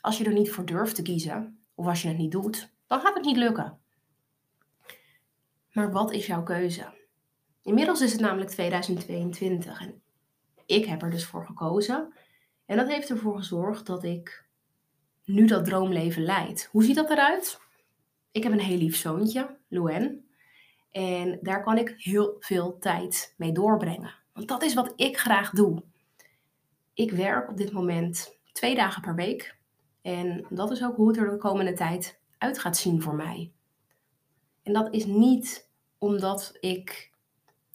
Als 0.00 0.18
je 0.18 0.24
er 0.24 0.32
niet 0.32 0.50
voor 0.50 0.64
durft 0.64 0.94
te 0.94 1.02
kiezen, 1.02 1.64
of 1.74 1.86
als 1.86 2.02
je 2.02 2.08
het 2.08 2.18
niet 2.18 2.32
doet, 2.32 2.72
dan 2.86 3.00
gaat 3.00 3.14
het 3.14 3.24
niet 3.24 3.36
lukken. 3.36 3.78
Maar 5.72 5.92
wat 5.92 6.12
is 6.12 6.26
jouw 6.26 6.42
keuze? 6.42 7.00
Inmiddels 7.62 8.00
is 8.00 8.12
het 8.12 8.20
namelijk 8.20 8.50
2022 8.50 9.80
en 9.80 10.02
ik 10.66 10.84
heb 10.84 11.02
er 11.02 11.10
dus 11.10 11.26
voor 11.26 11.46
gekozen 11.46 12.12
en 12.66 12.76
dat 12.76 12.88
heeft 12.88 13.10
ervoor 13.10 13.36
gezorgd 13.36 13.86
dat 13.86 14.04
ik 14.04 14.46
nu 15.24 15.46
dat 15.46 15.64
droomleven 15.64 16.22
leid. 16.22 16.68
Hoe 16.70 16.84
ziet 16.84 16.96
dat 16.96 17.10
eruit? 17.10 17.60
Ik 18.30 18.42
heb 18.42 18.52
een 18.52 18.60
heel 18.60 18.78
lief 18.78 18.96
zoontje, 18.96 19.56
Luen. 19.68 20.26
En 20.90 21.38
daar 21.42 21.62
kan 21.62 21.78
ik 21.78 21.94
heel 21.96 22.36
veel 22.38 22.78
tijd 22.78 23.34
mee 23.36 23.52
doorbrengen. 23.52 24.14
Want 24.32 24.48
dat 24.48 24.62
is 24.62 24.74
wat 24.74 24.92
ik 24.96 25.18
graag 25.18 25.50
doe. 25.50 25.82
Ik 26.94 27.10
werk 27.10 27.48
op 27.50 27.56
dit 27.56 27.72
moment 27.72 28.38
twee 28.52 28.74
dagen 28.74 29.02
per 29.02 29.14
week. 29.14 29.56
En 30.02 30.46
dat 30.50 30.70
is 30.70 30.84
ook 30.84 30.96
hoe 30.96 31.08
het 31.08 31.16
er 31.16 31.30
de 31.30 31.36
komende 31.36 31.72
tijd 31.72 32.20
uit 32.38 32.58
gaat 32.58 32.76
zien 32.76 33.02
voor 33.02 33.14
mij. 33.14 33.52
En 34.62 34.72
dat 34.72 34.94
is 34.94 35.04
niet 35.04 35.70
omdat 35.98 36.56
ik 36.60 37.11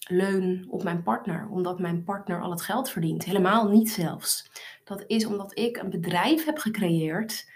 leun 0.10 0.66
op 0.70 0.84
mijn 0.84 1.04
partner, 1.04 1.48
omdat 1.50 1.80
mijn 1.80 2.04
partner 2.04 2.42
al 2.42 2.52
het 2.52 2.62
geld 2.62 2.90
verdient. 2.90 3.24
Helemaal 3.24 3.70
niet 3.70 3.90
zelfs. 3.90 4.52
Dat 4.84 5.04
is 5.08 5.26
omdat 5.26 5.58
ik 5.58 5.78
een 5.78 5.90
bedrijf 5.90 6.46
heb 6.46 6.58
gecreëerd 6.58 7.50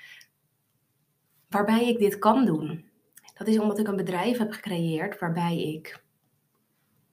waarbij 1.49 1.87
ik 1.87 1.99
dit 1.99 2.19
kan 2.19 2.45
doen. 2.45 2.89
Dat 3.33 3.47
is 3.47 3.59
omdat 3.59 3.79
ik 3.79 3.87
een 3.87 3.95
bedrijf 3.95 4.37
heb 4.37 4.51
gecreëerd 4.51 5.19
waarbij 5.19 5.61
ik 5.61 6.03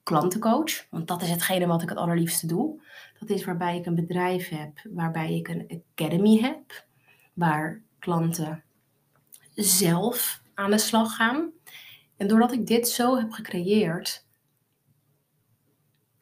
klanten 0.02 0.40
coach, 0.40 0.86
want 0.90 1.08
dat 1.08 1.22
is 1.22 1.30
hetgene 1.30 1.66
wat 1.66 1.82
ik 1.82 1.88
het 1.88 1.98
allerliefste 1.98 2.46
doe. 2.46 2.82
Dat 3.18 3.30
is 3.30 3.44
waarbij 3.44 3.76
ik 3.78 3.86
een 3.86 3.94
bedrijf 3.94 4.48
heb, 4.48 4.80
waarbij 4.90 5.34
ik 5.34 5.48
een 5.48 5.82
academy 5.94 6.38
heb, 6.40 6.84
waar 7.32 7.82
klanten 7.98 8.64
zelf 9.54 10.42
aan 10.54 10.70
de 10.70 10.78
slag 10.78 11.16
gaan. 11.16 11.50
En 12.16 12.26
doordat 12.26 12.52
ik 12.52 12.66
dit 12.66 12.88
zo 12.88 13.16
heb 13.16 13.32
gecreëerd, 13.32 14.26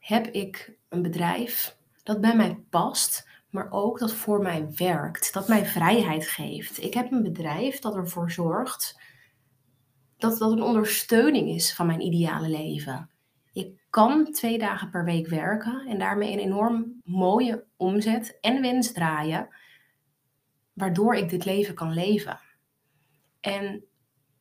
heb 0.07 0.27
ik 0.27 0.79
een 0.89 1.03
bedrijf 1.03 1.77
dat 2.03 2.21
bij 2.21 2.37
mij 2.37 2.65
past, 2.71 3.29
maar 3.51 3.71
ook 3.71 3.99
dat 3.99 4.13
voor 4.13 4.43
mij 4.43 4.69
werkt, 4.77 5.33
dat 5.33 5.49
mij 5.49 5.67
vrijheid 5.67 6.29
geeft. 6.29 6.83
Ik 6.83 6.95
heb 6.95 7.13
een 7.13 7.23
bedrijf 7.23 7.79
dat 7.79 7.95
ervoor 7.95 8.31
zorgt 8.31 9.01
dat 10.17 10.39
dat 10.39 10.53
een 10.53 10.63
ondersteuning 10.63 11.49
is 11.49 11.75
van 11.75 11.87
mijn 11.87 12.01
ideale 12.01 12.49
leven. 12.49 13.11
Ik 13.53 13.81
kan 13.91 14.33
twee 14.33 14.59
dagen 14.59 14.91
per 14.91 15.05
week 15.05 15.27
werken 15.27 15.87
en 15.87 15.99
daarmee 15.99 16.33
een 16.33 16.39
enorm 16.39 17.01
mooie 17.05 17.65
omzet 17.77 18.39
en 18.41 18.61
winst 18.61 18.95
draaien, 18.95 19.49
waardoor 20.73 21.15
ik 21.15 21.29
dit 21.29 21.45
leven 21.45 21.75
kan 21.75 21.93
leven. 21.93 22.41
En 23.41 23.85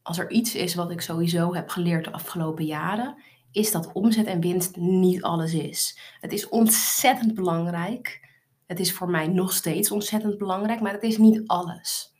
als 0.01 0.17
er 0.17 0.31
iets 0.31 0.55
is 0.55 0.75
wat 0.75 0.91
ik 0.91 1.01
sowieso 1.01 1.53
heb 1.53 1.69
geleerd 1.69 2.05
de 2.05 2.11
afgelopen 2.11 2.65
jaren, 2.65 3.17
is 3.55 3.71
dat 3.71 3.91
omzet 3.91 4.25
en 4.25 4.41
winst 4.41 4.75
niet 4.75 5.21
alles 5.21 5.53
is. 5.53 5.99
Het 6.19 6.33
is 6.33 6.49
ontzettend 6.49 7.35
belangrijk. 7.35 8.29
Het 8.65 8.79
is 8.79 8.93
voor 8.93 9.09
mij 9.09 9.27
nog 9.27 9.53
steeds 9.53 9.91
ontzettend 9.91 10.37
belangrijk, 10.37 10.79
maar 10.79 10.93
het 10.93 11.03
is 11.03 11.17
niet 11.17 11.47
alles. 11.47 12.13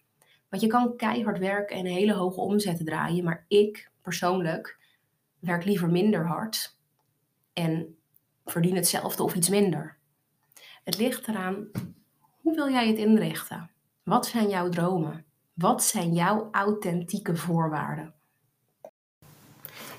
Want 0.50 0.62
je 0.62 0.68
kan 0.68 0.96
keihard 0.96 1.40
werken 1.40 1.78
en 1.78 1.86
hele 1.86 2.14
hoge 2.14 2.40
omzetten 2.40 2.86
draaien, 2.86 3.24
maar 3.24 3.46
ik 3.48 3.92
persoonlijk 4.02 4.80
werk 5.40 5.66
liever 5.66 5.90
minder 5.90 6.28
hard 6.28 6.78
en 7.54 7.98
verdien 8.46 8.76
hetzelfde 8.76 9.24
of 9.24 9.36
iets 9.36 9.50
minder. 9.50 9.98
Het 10.84 10.98
ligt 10.98 11.28
eraan 11.28 11.68
hoe 12.42 12.56
wil 12.56 12.70
jij 12.70 12.88
het 12.88 12.98
inrichten? 12.98 13.72
Wat 14.04 14.26
zijn 14.26 14.50
jouw 14.50 14.70
dromen? 14.70 15.26
Wat 15.54 15.84
zijn 15.84 16.14
jouw 16.14 16.48
authentieke 16.52 17.36
voorwaarden? 17.36 18.14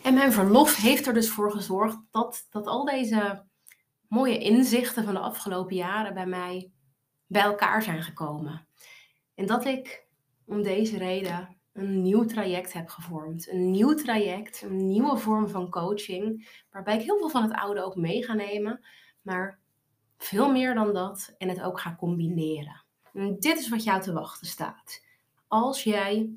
En 0.07 0.15
mijn 0.15 0.33
verlof 0.33 0.77
heeft 0.77 1.07
er 1.07 1.15
dus 1.15 1.31
voor 1.31 1.53
gezorgd 1.53 1.99
dat, 2.11 2.47
dat 2.51 2.67
al 2.67 2.85
deze 2.85 3.45
mooie 4.09 4.39
inzichten 4.39 5.05
van 5.05 5.15
de 5.15 5.21
afgelopen 5.21 5.77
jaren 5.77 6.15
bij 6.15 6.27
mij 6.27 6.73
bij 7.27 7.43
elkaar 7.43 7.83
zijn 7.83 8.03
gekomen. 8.03 8.69
En 9.35 9.47
dat 9.47 9.65
ik 9.65 10.07
om 10.45 10.63
deze 10.63 10.99
reden 10.99 11.57
een 11.73 12.03
nieuw 12.03 12.25
traject 12.25 12.73
heb 12.73 12.89
gevormd. 12.89 13.49
Een 13.49 13.71
nieuw 13.71 13.95
traject, 13.95 14.63
een 14.63 14.89
nieuwe 14.89 15.17
vorm 15.17 15.49
van 15.49 15.71
coaching, 15.71 16.49
waarbij 16.71 16.95
ik 16.95 17.05
heel 17.05 17.19
veel 17.19 17.31
van 17.31 17.43
het 17.43 17.53
oude 17.53 17.83
ook 17.83 17.97
mee 17.97 18.25
ga 18.25 18.35
nemen, 18.35 18.87
maar 19.23 19.61
veel 20.19 20.53
meer 20.53 20.75
dan 20.75 20.93
dat 20.93 21.35
en 21.39 21.49
het 21.49 21.63
ook 21.63 21.81
ga 21.81 21.97
combineren. 21.97 22.85
En 23.13 23.37
dit 23.39 23.59
is 23.59 23.69
wat 23.69 23.85
jou 23.85 24.03
te 24.03 24.13
wachten 24.13 24.47
staat. 24.47 25.05
Als 25.47 25.83
jij 25.83 26.31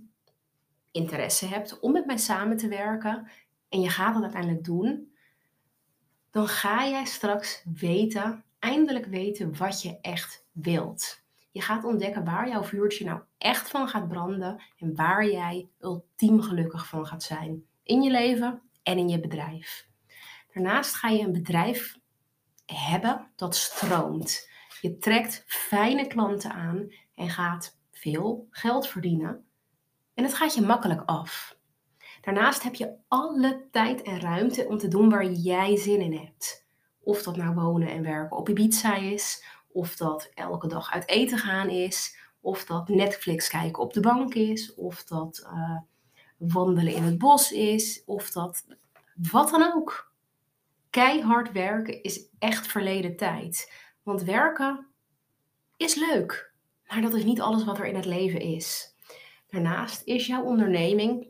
interesse 0.92 1.46
hebt 1.46 1.80
om 1.80 1.92
met 1.92 2.06
mij 2.06 2.18
samen 2.18 2.58
te 2.58 2.68
werken 2.68 3.32
en 3.70 3.82
je 3.82 3.90
gaat 3.90 4.14
dat 4.14 4.24
uiteindelijk 4.24 4.64
doen, 4.64 5.14
dan 6.32 6.48
ga 6.48 6.88
jij 6.88 7.06
straks 7.06 7.64
weten, 7.74 8.44
eindelijk 8.60 9.06
weten 9.06 9.58
wat 9.58 9.82
je 9.82 9.98
echt 10.02 10.46
wilt. 10.52 11.22
Je 11.52 11.62
gaat 11.62 11.84
ontdekken 11.84 12.26
waar 12.26 12.50
jouw 12.50 12.64
vuurtje 12.64 13.06
nou 13.06 13.22
echt 13.38 13.70
van 13.70 13.88
gaat 13.88 14.08
branden 14.08 14.62
en 14.78 14.96
waar 14.96 15.26
jij 15.26 15.70
ultiem 15.80 16.42
gelukkig 16.42 16.88
van 16.88 17.06
gaat 17.06 17.24
zijn. 17.24 17.66
In 17.84 18.02
je 18.02 18.12
leven 18.12 18.62
en 18.84 18.98
in 18.98 19.10
je 19.10 19.20
bedrijf. 19.20 19.88
Daarnaast 20.54 20.96
ga 20.96 21.10
je 21.10 21.24
een 21.24 21.32
bedrijf 21.32 21.98
hebben 22.66 23.32
dat 23.36 23.56
stroomt. 23.56 24.50
Je 24.82 24.98
trekt 24.98 25.44
fijne 25.48 26.08
klanten 26.08 26.52
aan 26.52 26.94
en 27.16 27.30
gaat 27.30 27.78
veel 27.92 28.48
geld 28.50 28.88
verdienen. 28.88 29.46
En 30.14 30.24
het 30.24 30.34
gaat 30.34 30.54
je 30.54 30.62
makkelijk 30.62 31.02
af. 31.06 31.58
Daarnaast 32.22 32.64
heb 32.64 32.76
je 32.76 32.94
alle 33.08 33.68
tijd 33.72 34.02
en 34.02 34.20
ruimte 34.20 34.68
om 34.68 34.78
te 34.78 34.88
doen 34.88 35.10
waar 35.10 35.32
jij 35.32 35.78
zin 35.78 36.02
in 36.02 36.14
hebt. 36.14 36.68
Of 37.00 37.24
dat 37.24 37.38
nou 37.38 37.56
wonen 37.56 37.90
en 37.90 38.04
werken 38.04 38.38
op 38.38 38.50
Ibiza 38.50 38.96
is, 38.96 39.44
of 39.72 39.96
dat 39.96 40.32
elke 40.34 40.68
dag 40.68 40.92
uit 40.92 41.08
eten 41.08 41.38
gaan 41.38 41.70
is, 41.70 42.18
of 42.42 42.66
dat 42.66 42.88
Netflix 42.88 43.50
kijken 43.50 43.84
op 43.84 43.94
de 43.94 44.00
bank 44.00 44.34
is, 44.34 44.76
of 44.76 45.04
dat 45.04 45.48
uh, 45.54 45.78
wandelen 46.38 46.94
in 46.94 47.04
het 47.04 47.18
bos 47.18 47.52
is, 47.52 48.04
of 48.06 48.32
dat 48.32 48.66
wat 49.32 49.50
dan 49.50 49.74
ook. 49.74 50.14
Keihard 50.90 51.52
werken 51.52 52.04
is 52.04 52.28
echt 52.40 52.68
verleden 52.68 53.16
tijd. 53.16 53.74
Want 54.04 54.24
werken 54.24 54.88
is 55.78 55.96
leuk, 55.96 56.54
maar 56.88 57.02
dat 57.02 57.14
is 57.14 57.24
niet 57.24 57.42
alles 57.42 57.64
wat 57.64 57.78
er 57.78 57.86
in 57.86 57.96
het 57.96 58.06
leven 58.06 58.40
is. 58.40 58.96
Daarnaast 59.50 60.02
is 60.06 60.28
jouw 60.28 60.44
onderneming 60.44 61.28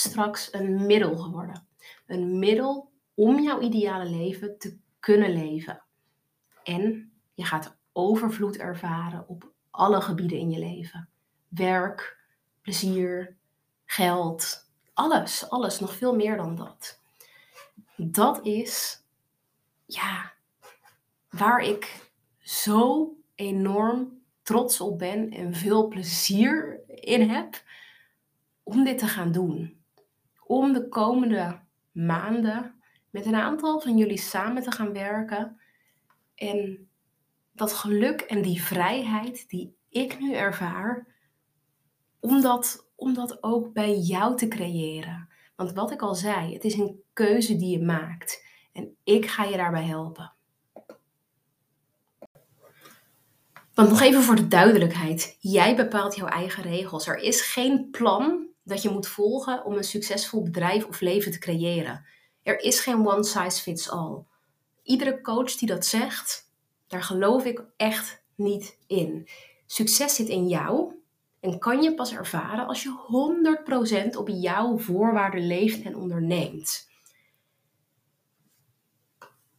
straks 0.00 0.52
een 0.52 0.86
middel 0.86 1.16
geworden. 1.16 1.66
Een 2.06 2.38
middel 2.38 2.90
om 3.14 3.40
jouw 3.40 3.60
ideale 3.60 4.10
leven 4.10 4.58
te 4.58 4.78
kunnen 5.00 5.32
leven. 5.32 5.82
En 6.62 7.12
je 7.34 7.44
gaat 7.44 7.76
overvloed 7.92 8.56
ervaren 8.56 9.28
op 9.28 9.52
alle 9.70 10.00
gebieden 10.00 10.38
in 10.38 10.50
je 10.50 10.58
leven. 10.58 11.08
Werk, 11.48 12.18
plezier, 12.62 13.36
geld, 13.84 14.70
alles, 14.94 15.50
alles, 15.50 15.80
nog 15.80 15.94
veel 15.94 16.14
meer 16.14 16.36
dan 16.36 16.56
dat. 16.56 17.00
Dat 17.96 18.46
is, 18.46 19.02
ja, 19.86 20.32
waar 21.30 21.60
ik 21.60 22.10
zo 22.38 23.12
enorm 23.34 24.22
trots 24.42 24.80
op 24.80 24.98
ben 24.98 25.30
en 25.30 25.54
veel 25.54 25.88
plezier 25.88 26.80
in 26.86 27.30
heb 27.30 27.62
om 28.62 28.84
dit 28.84 28.98
te 28.98 29.06
gaan 29.06 29.32
doen 29.32 29.75
om 30.46 30.72
de 30.72 30.88
komende 30.88 31.60
maanden 31.92 32.74
met 33.10 33.26
een 33.26 33.34
aantal 33.34 33.80
van 33.80 33.96
jullie 33.96 34.18
samen 34.18 34.62
te 34.62 34.70
gaan 34.70 34.92
werken. 34.92 35.60
En 36.34 36.88
dat 37.52 37.72
geluk 37.72 38.20
en 38.20 38.42
die 38.42 38.62
vrijheid 38.62 39.48
die 39.48 39.76
ik 39.88 40.18
nu 40.18 40.34
ervaar, 40.34 41.06
om 42.20 42.40
dat, 42.40 42.90
om 42.94 43.14
dat 43.14 43.42
ook 43.42 43.72
bij 43.72 43.98
jou 43.98 44.36
te 44.36 44.48
creëren. 44.48 45.28
Want 45.56 45.72
wat 45.72 45.90
ik 45.90 46.02
al 46.02 46.14
zei, 46.14 46.52
het 46.52 46.64
is 46.64 46.74
een 46.74 47.02
keuze 47.12 47.56
die 47.56 47.78
je 47.78 47.84
maakt. 47.84 48.44
En 48.72 48.96
ik 49.04 49.26
ga 49.26 49.44
je 49.44 49.56
daarbij 49.56 49.84
helpen. 49.84 50.34
Want 53.74 53.88
nog 53.88 54.00
even 54.00 54.22
voor 54.22 54.36
de 54.36 54.48
duidelijkheid. 54.48 55.36
Jij 55.40 55.76
bepaalt 55.76 56.16
jouw 56.16 56.26
eigen 56.26 56.62
regels. 56.62 57.06
Er 57.06 57.18
is 57.18 57.40
geen 57.40 57.90
plan 57.90 58.46
dat 58.66 58.82
je 58.82 58.90
moet 58.90 59.08
volgen 59.08 59.64
om 59.64 59.76
een 59.76 59.84
succesvol 59.84 60.42
bedrijf 60.42 60.86
of 60.86 61.00
leven 61.00 61.32
te 61.32 61.38
creëren. 61.38 62.06
Er 62.42 62.60
is 62.60 62.80
geen 62.80 63.06
one 63.06 63.24
size 63.24 63.62
fits 63.62 63.90
all. 63.90 64.24
Iedere 64.82 65.20
coach 65.20 65.52
die 65.52 65.68
dat 65.68 65.86
zegt, 65.86 66.50
daar 66.86 67.02
geloof 67.02 67.44
ik 67.44 67.64
echt 67.76 68.22
niet 68.34 68.78
in. 68.86 69.28
Succes 69.66 70.14
zit 70.14 70.28
in 70.28 70.48
jou 70.48 70.94
en 71.40 71.58
kan 71.58 71.82
je 71.82 71.94
pas 71.94 72.12
ervaren 72.12 72.66
als 72.66 72.82
je 72.82 73.64
100% 74.12 74.16
op 74.16 74.28
jouw 74.28 74.78
voorwaarden 74.78 75.46
leeft 75.46 75.82
en 75.82 75.96
onderneemt. 75.96 76.88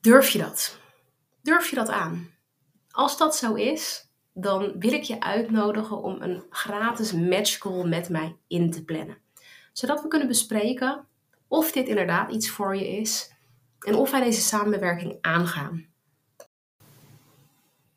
Durf 0.01 0.29
je 0.29 0.39
dat? 0.39 0.77
Durf 1.41 1.69
je 1.69 1.75
dat 1.75 1.89
aan? 1.89 2.31
Als 2.89 3.17
dat 3.17 3.35
zo 3.35 3.53
is, 3.53 4.06
dan 4.39 4.79
wil 4.79 4.91
ik 4.91 5.03
je 5.03 5.19
uitnodigen 5.19 6.03
om 6.03 6.21
een 6.21 6.43
gratis 6.49 7.11
matchcall 7.11 7.87
met 7.87 8.09
mij 8.09 8.35
in 8.47 8.71
te 8.71 8.83
plannen. 8.83 9.17
Zodat 9.73 10.01
we 10.01 10.07
kunnen 10.07 10.27
bespreken 10.27 11.07
of 11.47 11.71
dit 11.71 11.87
inderdaad 11.87 12.31
iets 12.31 12.49
voor 12.49 12.75
je 12.75 12.87
is 12.87 13.31
en 13.79 13.95
of 13.95 14.11
wij 14.11 14.23
deze 14.23 14.41
samenwerking 14.41 15.17
aangaan. 15.21 15.85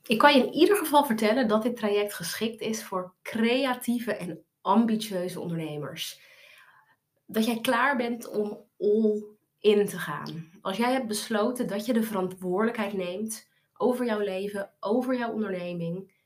Ik 0.07 0.19
kan 0.19 0.35
je 0.37 0.47
in 0.47 0.53
ieder 0.53 0.77
geval 0.77 1.05
vertellen 1.05 1.49
dat 1.49 1.63
dit 1.63 1.77
traject 1.77 2.15
geschikt 2.15 2.61
is 2.61 2.85
voor 2.85 3.15
creatieve 3.23 4.15
en 4.15 4.45
ambitieuze 4.61 5.41
ondernemers. 5.41 6.21
Dat 7.27 7.45
jij 7.45 7.61
klaar 7.61 7.97
bent 7.97 8.29
om 8.29 8.59
all 8.79 9.25
in 9.59 9.87
te 9.87 9.99
gaan. 9.99 10.51
Als 10.61 10.77
jij 10.77 10.93
hebt 10.93 11.07
besloten 11.07 11.67
dat 11.67 11.87
je 11.87 11.93
de 11.93 12.03
verantwoordelijkheid 12.03 12.93
neemt 12.93 13.49
over 13.77 14.05
jouw 14.05 14.21
leven, 14.21 14.71
over 14.81 15.17
jouw 15.17 15.33
onderneming 15.33 16.19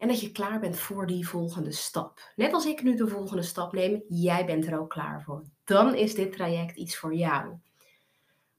en 0.00 0.08
dat 0.08 0.20
je 0.20 0.32
klaar 0.32 0.60
bent 0.60 0.76
voor 0.78 1.06
die 1.06 1.28
volgende 1.28 1.72
stap. 1.72 2.32
Net 2.36 2.52
als 2.52 2.66
ik 2.66 2.82
nu 2.82 2.96
de 2.96 3.08
volgende 3.08 3.42
stap 3.42 3.72
neem, 3.72 4.02
jij 4.08 4.46
bent 4.46 4.66
er 4.66 4.78
ook 4.78 4.90
klaar 4.90 5.22
voor. 5.22 5.42
Dan 5.64 5.94
is 5.94 6.14
dit 6.14 6.32
traject 6.32 6.76
iets 6.76 6.96
voor 6.96 7.14
jou. 7.14 7.54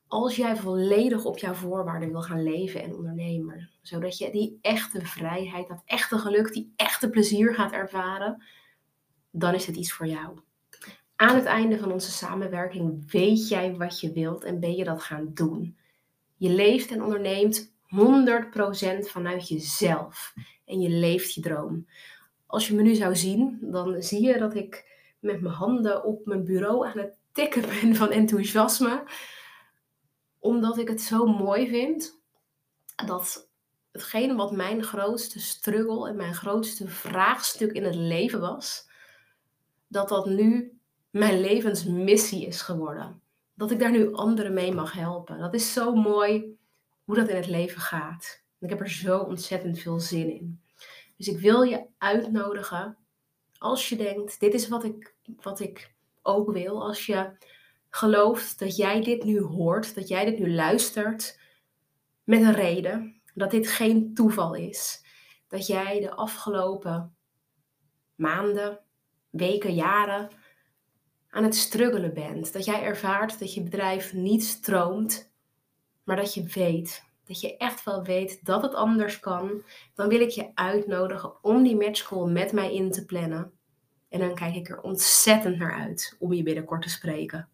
Als 0.07 0.35
jij 0.35 0.55
volledig 0.55 1.25
op 1.25 1.37
jouw 1.37 1.53
voorwaarden 1.53 2.11
wil 2.11 2.21
gaan 2.21 2.43
leven 2.43 2.83
en 2.83 2.95
ondernemen, 2.95 3.69
zodat 3.81 4.17
je 4.17 4.31
die 4.31 4.59
echte 4.61 5.05
vrijheid, 5.05 5.67
dat 5.67 5.81
echte 5.85 6.17
geluk, 6.17 6.53
die 6.53 6.73
echte 6.75 7.09
plezier 7.09 7.53
gaat 7.53 7.71
ervaren, 7.71 8.43
dan 9.31 9.53
is 9.53 9.65
het 9.65 9.75
iets 9.75 9.93
voor 9.93 10.07
jou. 10.07 10.39
Aan 11.15 11.35
het 11.35 11.45
einde 11.45 11.77
van 11.77 11.91
onze 11.91 12.11
samenwerking 12.11 13.11
weet 13.11 13.49
jij 13.49 13.75
wat 13.75 13.99
je 13.99 14.11
wilt 14.11 14.43
en 14.43 14.59
ben 14.59 14.75
je 14.75 14.83
dat 14.83 15.03
gaan 15.03 15.31
doen. 15.33 15.77
Je 16.37 16.49
leeft 16.49 16.91
en 16.91 17.03
onderneemt 17.03 17.70
100% 17.91 19.09
vanuit 19.09 19.47
jezelf 19.47 20.33
en 20.65 20.81
je 20.81 20.89
leeft 20.89 21.33
je 21.33 21.41
droom. 21.41 21.87
Als 22.45 22.67
je 22.67 22.73
me 22.73 22.81
nu 22.81 22.95
zou 22.95 23.15
zien, 23.15 23.57
dan 23.61 24.01
zie 24.01 24.21
je 24.21 24.37
dat 24.37 24.55
ik 24.55 24.89
met 25.19 25.41
mijn 25.41 25.53
handen 25.53 26.03
op 26.03 26.25
mijn 26.25 26.43
bureau 26.43 26.85
aan 26.85 26.97
het 26.97 27.17
tikken 27.31 27.61
ben 27.81 27.95
van 27.95 28.11
enthousiasme. 28.11 29.03
Omdat 30.39 30.77
ik 30.77 30.87
het 30.87 31.01
zo 31.01 31.25
mooi 31.25 31.69
vind 31.69 32.19
dat 33.05 33.49
hetgene 33.91 34.35
wat 34.35 34.51
mijn 34.51 34.83
grootste 34.83 35.39
struggle 35.39 36.09
en 36.09 36.15
mijn 36.15 36.33
grootste 36.33 36.87
vraagstuk 36.87 37.71
in 37.71 37.83
het 37.83 37.95
leven 37.95 38.39
was, 38.39 38.89
dat 39.87 40.09
dat 40.09 40.25
nu 40.25 40.79
mijn 41.09 41.39
levensmissie 41.39 42.45
is 42.45 42.61
geworden. 42.61 43.21
Dat 43.53 43.71
ik 43.71 43.79
daar 43.79 43.91
nu 43.91 44.13
anderen 44.13 44.53
mee 44.53 44.73
mag 44.73 44.93
helpen. 44.93 45.39
Dat 45.39 45.53
is 45.53 45.73
zo 45.73 45.95
mooi 45.95 46.59
hoe 47.11 47.19
dat 47.19 47.29
in 47.29 47.35
het 47.35 47.47
leven 47.47 47.81
gaat. 47.81 48.43
Ik 48.59 48.69
heb 48.69 48.79
er 48.79 48.89
zo 48.89 49.19
ontzettend 49.19 49.79
veel 49.79 49.99
zin 49.99 50.29
in. 50.29 50.61
Dus 51.17 51.27
ik 51.27 51.39
wil 51.39 51.61
je 51.61 51.85
uitnodigen, 51.97 52.97
als 53.57 53.89
je 53.89 53.95
denkt, 53.95 54.39
dit 54.39 54.53
is 54.53 54.67
wat 54.67 54.83
ik, 54.83 55.15
wat 55.41 55.59
ik 55.59 55.95
ook 56.21 56.51
wil. 56.51 56.83
Als 56.83 57.05
je 57.05 57.31
gelooft 57.89 58.59
dat 58.59 58.75
jij 58.75 59.01
dit 59.01 59.23
nu 59.23 59.41
hoort, 59.41 59.95
dat 59.95 60.07
jij 60.07 60.25
dit 60.25 60.39
nu 60.39 60.53
luistert 60.53 61.39
met 62.23 62.41
een 62.41 62.53
reden. 62.53 63.21
Dat 63.33 63.51
dit 63.51 63.67
geen 63.67 64.13
toeval 64.13 64.53
is. 64.53 65.05
Dat 65.47 65.67
jij 65.67 65.99
de 65.99 66.11
afgelopen 66.11 67.15
maanden, 68.15 68.79
weken, 69.29 69.73
jaren 69.73 70.29
aan 71.29 71.43
het 71.43 71.55
struggelen 71.55 72.13
bent. 72.13 72.53
Dat 72.53 72.65
jij 72.65 72.83
ervaart 72.83 73.39
dat 73.39 73.53
je 73.53 73.63
bedrijf 73.63 74.13
niet 74.13 74.43
stroomt, 74.43 75.30
maar 76.03 76.15
dat 76.15 76.33
je 76.33 76.43
weet, 76.43 77.03
dat 77.25 77.41
je 77.41 77.57
echt 77.57 77.83
wel 77.83 78.03
weet 78.03 78.45
dat 78.45 78.61
het 78.61 78.73
anders 78.73 79.19
kan. 79.19 79.63
Dan 79.95 80.09
wil 80.09 80.19
ik 80.19 80.29
je 80.29 80.51
uitnodigen 80.53 81.43
om 81.43 81.63
die 81.63 81.75
matchcall 81.75 82.31
met 82.31 82.51
mij 82.51 82.73
in 82.73 82.91
te 82.91 83.05
plannen. 83.05 83.51
En 84.09 84.19
dan 84.19 84.35
kijk 84.35 84.55
ik 84.55 84.69
er 84.69 84.81
ontzettend 84.81 85.57
naar 85.57 85.73
uit 85.73 86.15
om 86.19 86.33
je 86.33 86.43
binnenkort 86.43 86.81
te 86.81 86.89
spreken. 86.89 87.49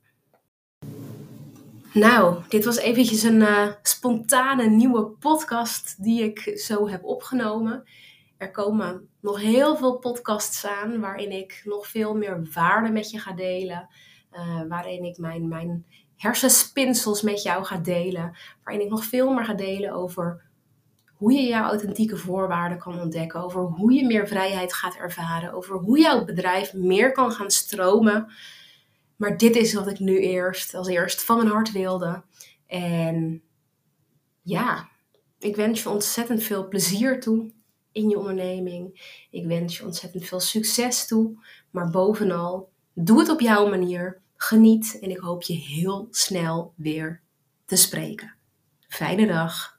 Nou, 1.94 2.42
dit 2.50 2.66
was 2.66 2.78
eventjes 2.78 3.24
een 3.24 3.42
uh, 3.42 3.72
spontane 3.82 4.70
nieuwe 4.70 5.04
podcast 5.04 6.04
die 6.04 6.24
ik 6.24 6.60
zo 6.60 6.88
heb 6.88 7.04
opgenomen. 7.04 7.84
Er 8.38 8.52
komen 8.52 9.10
nog 9.20 9.42
heel 9.42 9.78
veel 9.78 9.98
podcasts 9.98 10.66
aan 10.66 11.00
waarin 11.00 11.32
ik 11.32 11.62
nog 11.66 11.88
veel 11.88 12.16
meer 12.16 12.48
waarde 12.54 12.90
met 12.92 13.10
je 13.10 13.20
ga 13.20 13.34
delen. 13.34 13.88
Uh, 14.32 14.62
waarin 14.68 15.04
ik 15.04 15.18
mijn, 15.18 15.48
mijn 15.48 15.86
hersenspinsels 16.18 17.22
met 17.22 17.44
jou 17.44 17.64
ga 17.64 17.78
delen. 17.78 18.38
Waarin 18.64 18.86
ik 18.86 18.90
nog 18.90 19.06
veel 19.06 19.34
meer 19.34 19.46
ga 19.46 19.54
delen 19.54 19.92
over 19.92 20.46
hoe 21.14 21.34
je 21.34 21.48
jouw 21.48 21.64
authentieke 21.64 22.18
voorwaarden 22.18 22.78
kan 22.78 23.00
ontdekken. 23.00 23.44
Over 23.44 23.62
hoe 23.62 23.94
je 23.94 24.06
meer 24.06 24.28
vrijheid 24.28 24.74
gaat 24.74 24.96
ervaren. 24.96 25.54
Over 25.54 25.76
hoe 25.76 26.00
jouw 26.00 26.26
bedrijf 26.26 26.74
meer 26.74 27.12
kan 27.12 27.32
gaan 27.32 27.52
stromen. 27.52 28.32
Maar 29.16 29.38
dit 29.38 29.56
is 29.56 29.74
wat 29.74 29.88
ik 29.88 30.00
nu 30.00 30.20
eerst 30.20 30.74
als 30.74 30.88
eerst 30.88 31.24
van 31.24 31.38
mijn 31.38 31.50
hart 31.50 31.72
wilde. 31.72 32.24
En 32.68 33.42
ja, 34.42 34.90
ik 35.40 35.56
wens 35.56 35.84
je 35.84 35.90
ontzettend 35.90 36.44
veel 36.44 36.68
plezier 36.68 37.20
toe 37.20 37.52
in 37.92 38.10
je 38.10 38.18
onderneming. 38.18 39.16
Ik 39.32 39.46
wens 39.46 39.78
je 39.78 39.86
ontzettend 39.86 40.26
veel 40.26 40.40
succes 40.40 41.08
toe. 41.08 41.46
Maar 41.72 41.90
bovenal, 41.90 42.70
doe 42.94 43.20
het 43.20 43.30
op 43.30 43.40
jouw 43.40 43.70
manier. 43.70 44.22
Geniet 44.38 45.00
en 45.02 45.10
ik 45.10 45.18
hoop 45.18 45.42
je 45.42 45.54
heel 45.54 46.08
snel 46.12 46.74
weer 46.76 47.22
te 47.66 47.76
spreken. 47.76 48.36
Fijne 48.88 49.28
dag. 49.28 49.77